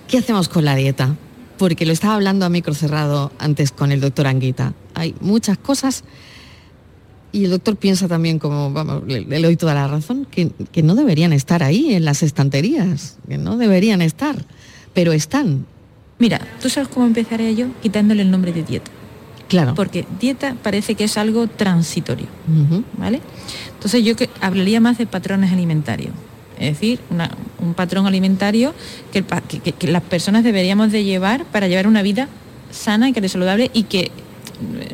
[0.08, 1.16] ¿qué hacemos con la dieta?
[1.58, 4.74] Porque lo estaba hablando a micro cerrado antes con el doctor Anguita.
[4.94, 6.04] Hay muchas cosas
[7.32, 10.82] y el doctor piensa también, como, vamos, le, le doy toda la razón, que, que,
[10.82, 14.36] no deberían estar ahí en las estanterías, que no deberían estar,
[14.92, 15.64] pero están.
[16.18, 17.68] Mira, ¿tú sabes cómo empezaría yo?
[17.80, 18.90] Quitándole el nombre de dieta.
[19.48, 19.74] Claro.
[19.74, 22.84] Porque dieta parece que es algo transitorio, uh -huh.
[22.98, 23.20] ¿vale?
[23.74, 26.12] Entonces yo que hablaría más de patrones alimentarios.
[26.58, 27.30] Es decir, una,
[27.60, 28.74] un patrón alimentario
[29.12, 29.24] que,
[29.62, 32.28] que, que, las personas deberíamos de llevar para llevar una vida
[32.70, 34.10] sana y saludable y que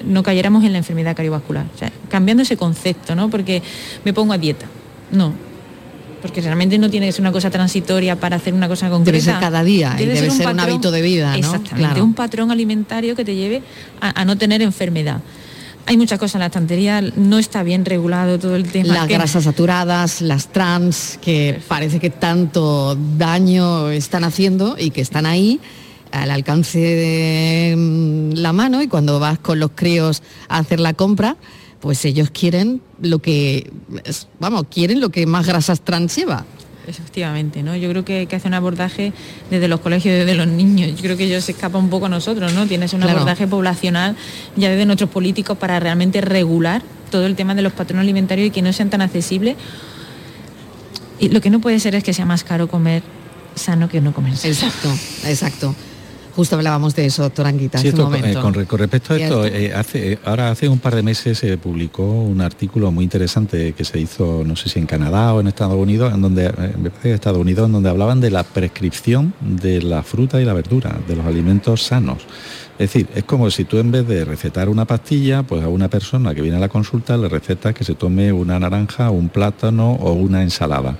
[0.04, 1.66] no cayéramos en la enfermedad cardiovascular.
[1.74, 3.28] O sea, cambiando ese concepto, ¿no?
[3.28, 3.62] Porque
[4.04, 4.66] me pongo a dieta.
[5.10, 5.32] No.
[6.22, 9.18] Porque realmente no tiene que ser una cosa transitoria para hacer una cosa concreta.
[9.18, 11.30] Debe ser cada día debe y debe ser, un, ser patrón, un, hábito de vida,
[11.30, 11.36] ¿no?
[11.36, 12.04] Exactamente, claro.
[12.04, 13.62] un patrón alimentario que te lleve
[14.00, 15.20] a, a no tener enfermedad
[15.88, 18.92] hay muchas cosas en la estantería, no está bien regulado todo el tema.
[18.92, 19.14] Las que...
[19.14, 25.60] grasas saturadas, las trans, que parece que tanto daño están haciendo y que están ahí
[26.12, 30.92] al alcance de mm, la mano y cuando vas con los críos a hacer la
[30.92, 31.36] compra,
[31.80, 33.72] pues ellos quieren lo que,
[34.38, 36.44] vamos, quieren lo que más grasas trans lleva.
[36.88, 37.76] Efectivamente, ¿no?
[37.76, 39.12] Yo creo que que hacer un abordaje
[39.50, 40.90] desde los colegios, desde los niños.
[40.96, 42.66] Yo creo que ellos se escapa un poco a nosotros, ¿no?
[42.66, 43.18] Tienes un claro.
[43.18, 44.16] abordaje poblacional
[44.56, 48.50] ya desde nuestros políticos para realmente regular todo el tema de los patrones alimentarios y
[48.50, 49.56] que no sean tan accesibles.
[51.18, 53.02] Y lo que no puede ser es que sea más caro comer
[53.54, 54.54] sano que no comer sano.
[54.54, 54.88] Exacto,
[55.24, 55.74] exacto.
[56.38, 58.38] Justo hablábamos de eso, doctor Anguita, sí, hace esto, un momento.
[58.38, 61.58] Eh, con, con, respecto a esto, eh, hace, ahora hace un par de meses se
[61.58, 65.48] publicó un artículo muy interesante que se hizo, no sé si en Canadá o en
[65.48, 70.04] Estados Unidos, en donde, en Estados Unidos, en donde hablaban de la prescripción de la
[70.04, 72.18] fruta y la verdura, de los alimentos sanos.
[72.78, 75.88] Es decir, es como si tú en vez de recetar una pastilla, pues a una
[75.88, 79.94] persona que viene a la consulta le recetas que se tome una naranja, un plátano
[79.94, 80.96] o una ensalada.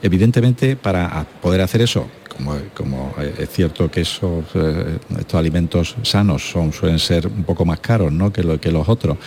[0.00, 2.06] Evidentemente, para poder hacer eso,
[2.38, 7.64] como, como, es cierto que esos, eh, estos alimentos sanos son, suelen ser un poco
[7.64, 8.32] más caros ¿no?
[8.32, 9.18] que los otros,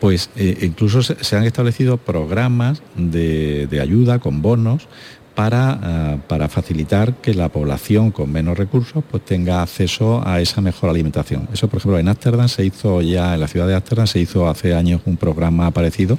[0.00, 4.88] pues eh, incluso se, se, han establecido programas de, de ayuda con bonos
[5.36, 10.62] para, uh, para, facilitar que la población con menos recursos pues tenga acceso a esa
[10.62, 11.46] mejor alimentación.
[11.52, 14.48] Eso, por ejemplo, en Ámsterdam se hizo ya, en la ciudad de Ámsterdam se hizo
[14.48, 16.18] hace años un programa parecido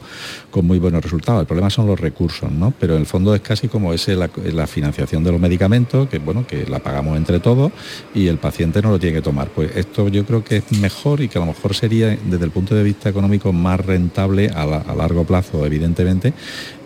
[0.52, 1.42] con muy buenos resultados.
[1.42, 2.72] El problema son los recursos, ¿no?
[2.80, 6.46] Pero en el fondo es casi como ese la, financiación de los medicamentos, que bueno,
[6.46, 7.72] que la pagamos entre todos
[8.14, 9.50] y el paciente no lo tiene que tomar.
[9.50, 12.52] Pues esto yo creo que es mejor y que a lo mejor sería desde el
[12.52, 16.34] punto de vista económico más rentable a largo plazo, evidentemente,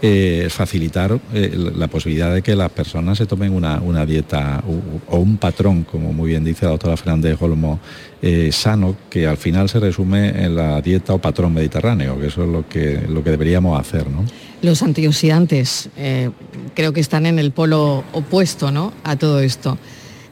[0.01, 5.15] eh, facilitar eh, la posibilidad de que las personas se tomen una, una dieta o,
[5.15, 7.79] o, un patrón, como muy bien dice la doctora Fernández Olmo,
[8.23, 12.43] eh, sano, que al final se resume en la dieta o patrón mediterráneo, que eso
[12.43, 14.07] es lo que, lo que deberíamos hacer.
[14.09, 14.23] ¿no?
[14.61, 16.29] Los antioxidantes eh,
[16.75, 18.93] creo que están en el polo opuesto ¿no?
[19.03, 19.79] a todo esto.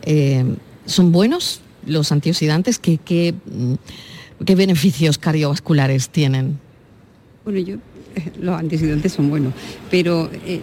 [0.04, 0.46] Eh,
[0.86, 2.78] ¿Son buenos los antioxidantes?
[2.78, 3.34] ¿Qué, qué,
[4.46, 6.60] qué beneficios cardiovasculares tienen?
[7.44, 7.78] Bueno, yo
[8.40, 9.54] los antioxidantes son buenos,
[9.90, 10.62] pero eh,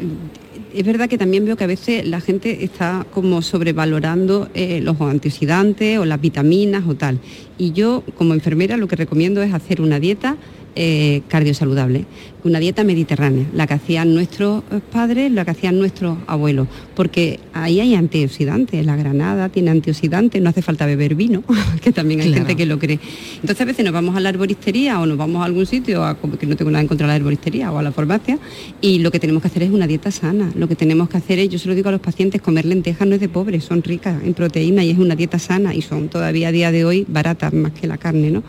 [0.74, 5.00] es verdad que también veo que a veces la gente está como sobrevalorando eh, los
[5.00, 7.18] antioxidantes o las vitaminas o tal.
[7.56, 10.36] Y yo como enfermera lo que recomiendo es hacer una dieta
[10.78, 12.04] eh, cardiosaludable,
[12.44, 14.62] una dieta mediterránea, la que hacían nuestros
[14.92, 20.50] padres, la que hacían nuestros abuelos, porque ahí hay antioxidantes, la granada tiene antioxidantes, no
[20.50, 21.42] hace falta beber vino,
[21.82, 22.44] que también hay claro.
[22.44, 23.00] gente que lo cree.
[23.36, 26.16] Entonces a veces nos vamos a la herboristería o nos vamos a algún sitio, a,
[26.16, 28.38] que no tengo nada en contra de la herboristería o a la farmacia,
[28.80, 31.38] y lo que tenemos que hacer es una dieta sana, lo que tenemos que hacer
[31.38, 33.82] es, yo se lo digo a los pacientes, comer lentejas no es de pobres, son
[33.82, 37.06] ricas en proteína y es una dieta sana y son todavía a día de hoy
[37.08, 38.42] baratas más que la carne, ¿no?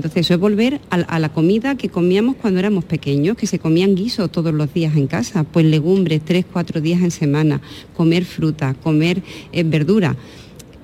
[0.00, 3.94] Entonces eso es volver a, la comida que comíamos cuando éramos pequeños, que se comían
[3.94, 7.60] guisos todos los días en casa, pues legumbres tres, cuatro días en semana,
[7.94, 9.22] comer fruta, comer
[9.52, 10.16] eh, verdura.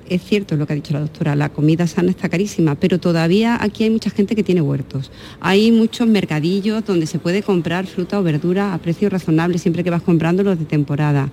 [0.07, 3.57] Es cierto lo que ha dicho la doctora, la comida sana está carísima, pero todavía
[3.59, 5.11] aquí hay mucha gente que tiene huertos.
[5.39, 9.89] Hay muchos mercadillos donde se puede comprar fruta o verdura a precios razonables siempre que
[9.89, 11.31] vas comprando los de temporada.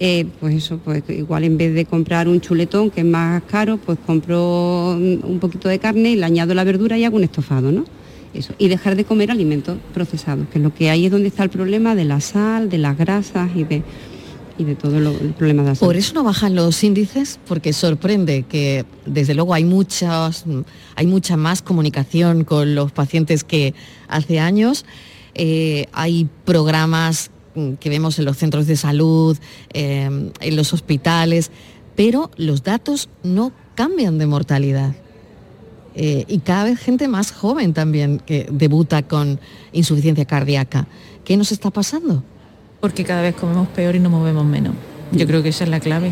[0.00, 3.76] Eh, pues eso, pues igual en vez de comprar un chuletón que es más caro,
[3.78, 7.70] pues compro un poquito de carne y le añado la verdura y hago un estofado,
[7.70, 7.84] ¿no?
[8.34, 8.54] Eso.
[8.58, 11.94] Y dejar de comer alimentos procesados, que lo que hay es donde está el problema
[11.94, 13.82] de la sal, de las grasas y de,
[14.56, 15.88] y de todo el problema de la salud.
[15.88, 20.44] Por eso no bajan los índices, porque sorprende que desde luego hay muchas,
[20.96, 23.74] hay mucha más comunicación con los pacientes que
[24.08, 24.86] hace años.
[25.34, 27.30] Eh, hay programas
[27.80, 29.36] que vemos en los centros de salud,
[29.72, 31.50] eh, en los hospitales,
[31.96, 34.94] pero los datos no cambian de mortalidad.
[35.94, 39.38] eh, y cada vez gente más joven también que debuta con
[39.72, 40.86] insuficiencia cardíaca.
[41.22, 42.24] ¿Qué nos está pasando?
[42.80, 44.74] Porque cada vez comemos peor y nos movemos menos.
[45.12, 46.10] Yo creo que esa es la clave.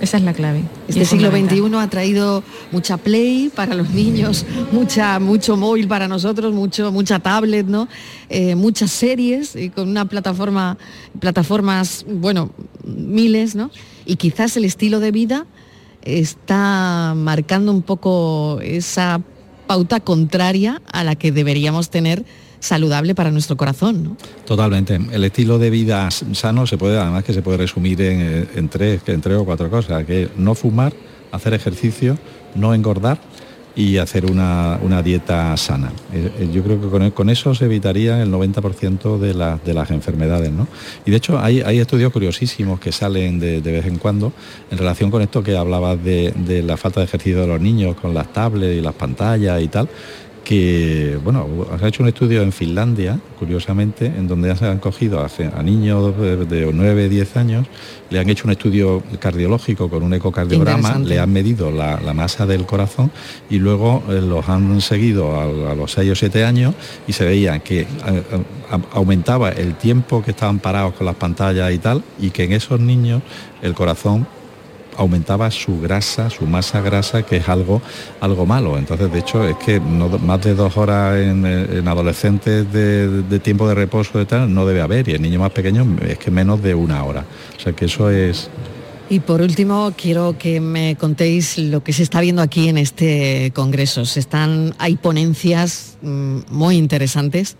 [0.00, 0.62] Esa es la clave.
[0.88, 6.52] Este siglo XXI ha traído mucha play para los niños, mucha, mucho móvil para nosotros,
[6.52, 7.88] mucho, mucha tablet, ¿no?
[8.28, 10.76] Eh, muchas series y con una plataforma,
[11.18, 12.50] plataformas, bueno,
[12.84, 13.70] miles, ¿no?
[14.04, 15.46] Y quizás el estilo de vida
[16.02, 19.22] está marcando un poco esa
[19.66, 22.24] pauta contraria a la que deberíamos tener
[22.66, 24.04] saludable para nuestro corazón.
[24.04, 24.16] ¿no?
[24.44, 24.98] Totalmente.
[25.12, 29.20] El estilo de vida sano se puede, además que se puede resumir en, tres, en
[29.20, 30.92] tres o cuatro cosas, que no fumar,
[31.32, 32.18] hacer ejercicio,
[32.54, 33.18] no engordar
[33.76, 35.92] y hacer una, dieta sana.
[36.10, 40.50] Eh, eh, yo creo que con, eso se evitaría el 90% de, de, las enfermedades.
[40.50, 40.66] ¿no?
[41.04, 44.32] Y de hecho hay, estudios curiosísimos que salen de, vez en cuando
[44.70, 48.14] en relación con esto que hablabas de la falta de ejercicio de los niños con
[48.14, 49.88] las tablets y las pantallas y tal
[50.46, 55.62] que, bueno, ha hecho un estudio en Finlandia, curiosamente, en donde se han cogido a,
[55.64, 57.66] niños de 9, 10 años,
[58.10, 62.64] le han hecho un estudio cardiológico con un ecocardiograma, le han medido la, masa del
[62.64, 63.10] corazón
[63.50, 66.74] y luego eh, los han seguido a, los 6 o 7 años
[67.08, 67.86] y se veía que eh,
[68.92, 72.78] aumentaba el tiempo que estaban parados con las pantallas y tal, y que en esos
[72.78, 73.20] niños
[73.62, 74.28] el corazón
[74.96, 77.82] aumentaba su grasa, su masa grasa, que es algo,
[78.20, 78.78] algo malo.
[78.78, 84.18] Entonces, de hecho, es que más de dos horas en, adolescentes de, tiempo de reposo
[84.18, 87.04] de tal no debe haber, y en niños más pequeños es que menos de una
[87.04, 87.24] hora.
[87.56, 88.50] O sea que eso es...
[89.08, 93.52] Y por último, quiero que me contéis lo que se está viendo aquí en este
[93.54, 94.04] congreso.
[94.04, 97.56] Se están, hay ponencias mm, muy interesantes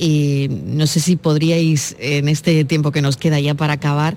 [0.00, 4.16] y no sé si podríais, en este tiempo que nos queda ya para acabar,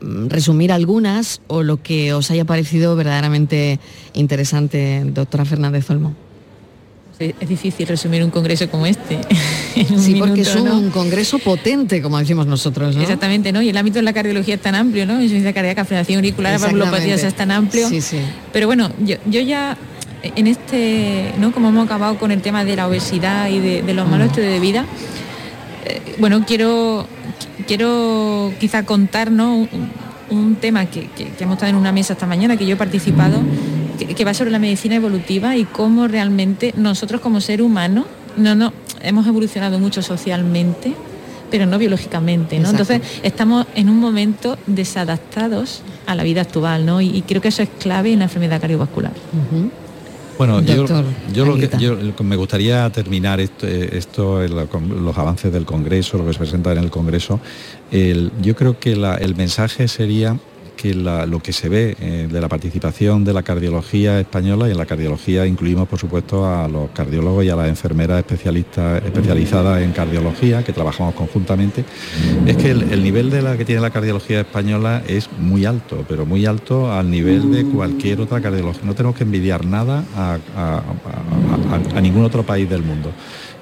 [0.00, 3.78] resumir algunas o lo que os haya parecido verdaderamente
[4.14, 6.14] interesante, doctora Fernández Olmo.
[7.20, 9.18] Es difícil resumir un congreso como este.
[9.98, 12.96] sí, porque es un congreso potente, como decimos nosotros.
[12.96, 13.60] Exactamente, ¿no?
[13.60, 15.14] Y el ámbito de la cardiología es tan amplio, ¿no?
[15.14, 17.90] Insuficiencia cardíaca, frenación auricular, valvulopatías es tan amplio.
[17.90, 18.20] Sí, sí.
[18.54, 19.76] Pero bueno, yo, ya
[20.22, 21.52] en este, ¿no?
[21.52, 24.60] Como hemos acabado con el tema de la obesidad y de, los malos estilos de
[24.60, 24.86] vida,
[25.84, 27.06] eh, bueno, quiero
[27.70, 31.08] quiero quizá contar un, tema que,
[31.38, 33.38] hemos estado en una mesa esta mañana, que yo he participado,
[33.96, 38.06] que, va sobre la medicina evolutiva y cómo realmente nosotros como ser humano
[38.36, 40.94] no, no, hemos evolucionado mucho socialmente,
[41.48, 42.70] pero no biológicamente, ¿no?
[42.70, 47.00] Entonces estamos en un momento desadaptados a la vida actual, ¿no?
[47.00, 49.12] Y, creo que eso es clave en la enfermedad cardiovascular.
[50.40, 51.54] Bueno, yo, lo
[52.16, 53.66] que, me gustaría terminar esto,
[54.42, 57.40] eh, con los avances del Congreso, lo que se presenta en el Congreso.
[57.90, 60.38] yo creo que el mensaje sería
[60.80, 64.78] que lo que se ve eh, de la participación de la cardiología española y en
[64.78, 69.92] la cardiología incluimos por supuesto a los cardiólogos y a las enfermeras especialistas especializadas en
[69.92, 71.84] cardiología que trabajamos conjuntamente
[72.46, 76.24] es que el, nivel de la que tiene la cardiología española es muy alto pero
[76.24, 78.82] muy alto al nivel de cualquier otra cardiología.
[78.84, 83.12] No tenemos que envidiar nada a ningún otro país del mundo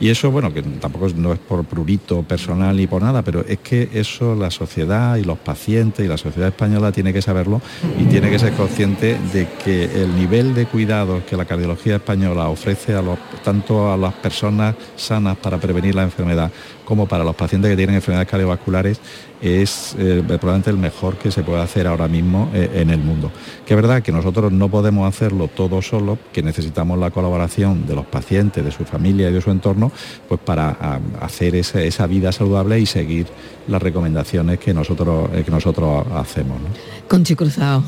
[0.00, 3.58] y eso, bueno, que tampoco no es por prurito personal ni por nada, pero es
[3.58, 7.60] que eso la sociedad y los pacientes y la sociedad española tiene que saberlo
[7.98, 12.48] y tiene que ser consciente de que el nivel de cuidados que la cardiología española
[12.48, 13.02] ofrece a
[13.42, 16.50] tanto a las personas sanas para prevenir la enfermedad
[16.84, 19.00] como para los pacientes que tienen enfermedades cardiovasculares
[19.40, 23.30] es eh, probablemente el mejor que se puede hacer ahora mismo eh, en el mundo.
[23.66, 27.94] Que es verdad que nosotros no podemos hacerlo todo solo, que necesitamos la colaboración de
[27.94, 29.92] los pacientes, de su familia y de su entorno,
[30.28, 33.26] pues para hacer esa, vida saludable y seguir
[33.66, 36.58] las recomendaciones que nosotros, eh, que nosotros hacemos.
[37.06, 37.82] Conchi Cruzado.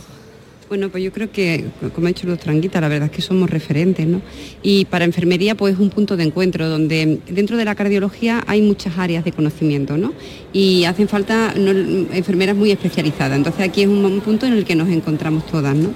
[0.70, 1.64] Bueno, pues yo creo que,
[1.96, 4.22] como ha dicho el doctor Anguita, la verdad es que somos referentes, ¿no?
[4.62, 8.62] Y para enfermería, pues es un punto de encuentro donde dentro de la cardiología hay
[8.62, 10.12] muchas áreas de conocimiento, ¿no?
[10.52, 13.36] Y hacen falta enfermeras muy especializadas.
[13.36, 15.90] Entonces aquí es un, punto en el que nos encontramos todas, ¿no?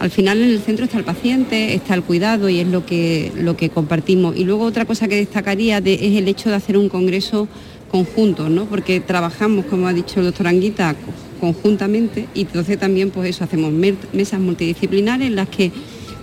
[0.00, 3.32] Al final en el centro está el paciente, está el cuidado y es lo que,
[3.36, 4.36] lo que compartimos.
[4.36, 7.48] Y luego otra cosa que destacaría es el hecho de hacer un congreso
[7.90, 8.66] conjunto, ¿no?
[8.66, 10.94] Porque trabajamos, como ha dicho el doctor Anguita,
[11.40, 15.72] conjuntamente y entonces también pues eso, hacemos mesas multidisciplinares en las que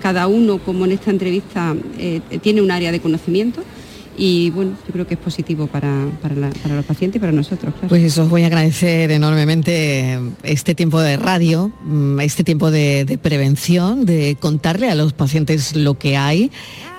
[0.01, 3.63] cada uno, como en esta entrevista, eh, tiene un área de conocimiento
[4.17, 6.05] y bueno, yo creo que es positivo para,
[6.69, 7.73] los pacientes y para nosotros.
[7.87, 13.17] Pues os voy a agradecer enormemente este tiempo de radio, mm, este tiempo de, de,
[13.17, 16.51] prevención, de contarle a los pacientes lo que hay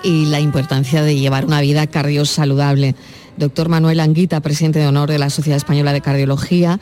[0.03, 2.95] y la importancia de llevar una vida cardio saludable.
[3.39, 6.79] Doctor Manuel Anguita, presidente de honor de la Sociedad Española de Cardiología,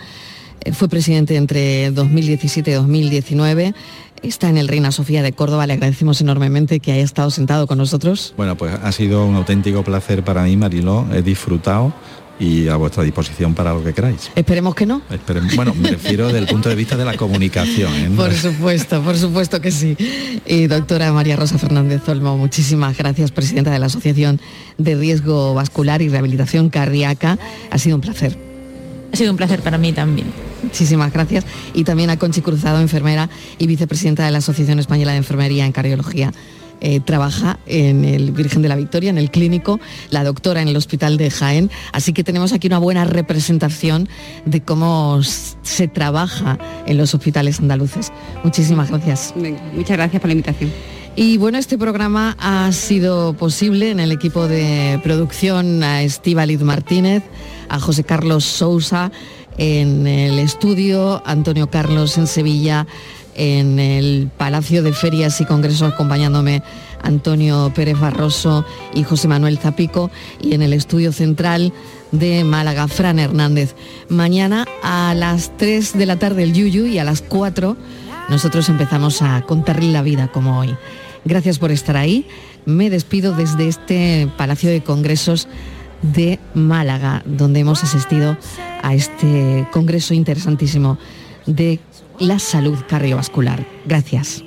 [0.62, 3.74] eh, fue presidente entre 2017 y 2019.
[4.24, 5.68] está en el Reina Sofía de Córdoba.
[5.68, 8.34] Le agradecemos enormemente que haya estado sentado con nosotros.
[8.36, 11.06] Bueno, pues ha sido un auténtico placer para mí, Mariló.
[11.14, 11.94] He disfrutado
[12.40, 14.32] y a vuestra disposición para lo que queráis.
[14.36, 15.02] Esperemos que no.
[15.56, 17.94] bueno, me refiero desde el punto de vista de la comunicación.
[17.94, 18.12] ¿eh?
[18.16, 19.98] Por supuesto, por supuesto que sí.
[20.46, 24.40] Y doctora María Rosa Fernández Olmo, muchísimas gracias, presidenta de la Asociación
[24.78, 27.40] de Riesgo Vascular y Rehabilitación Cardíaca.
[27.72, 28.38] Ha sido un placer.
[29.12, 30.28] Ha sido un placer para mí también.
[30.62, 31.46] Muchísimas gracias.
[31.74, 35.72] Y también a Conchi Cruzado, enfermera y vicepresidenta de la Asociación Española de Enfermería en
[35.72, 36.34] Cardiología.
[36.80, 39.80] Eh, trabaja en el Virgen de la Victoria, en el clínico,
[40.12, 41.72] la doctora en el Hospital de Jaén.
[41.92, 44.08] Así que tenemos aquí una buena representación
[44.46, 48.12] de cómo se trabaja en los hospitales andaluces.
[48.44, 49.34] Muchísimas gracias.
[49.74, 50.72] muchas gracias por la invitación.
[51.16, 57.24] Y bueno, este programa ha sido posible en el equipo de producción a Estíbaliz Martínez,
[57.70, 59.12] a José Carlos Sousa,
[59.58, 62.86] en el estudio, Antonio Carlos en Sevilla,
[63.38, 66.64] en el Palacio de Ferias y Congresos acompañándome
[67.02, 70.12] Antonio Pérez Barroso y José Manuel Zapico
[70.42, 71.72] y en el estudio central
[72.12, 73.76] de Málaga, Fran Hernández.
[74.10, 77.78] Mañana a las 3 de la tarde el Yuyu y a las 4
[78.30, 80.76] nosotros empezamos a contarle la vida como hoy.
[81.24, 82.28] Gracias por estar ahí.
[82.66, 85.48] Me despido desde este Palacio de Congresos
[86.02, 88.38] de Málaga, donde hemos asistido
[88.84, 90.98] a este congreso interesantísimo
[91.46, 91.80] de
[92.20, 93.66] la salud cardiovascular.
[93.86, 94.44] Gracias.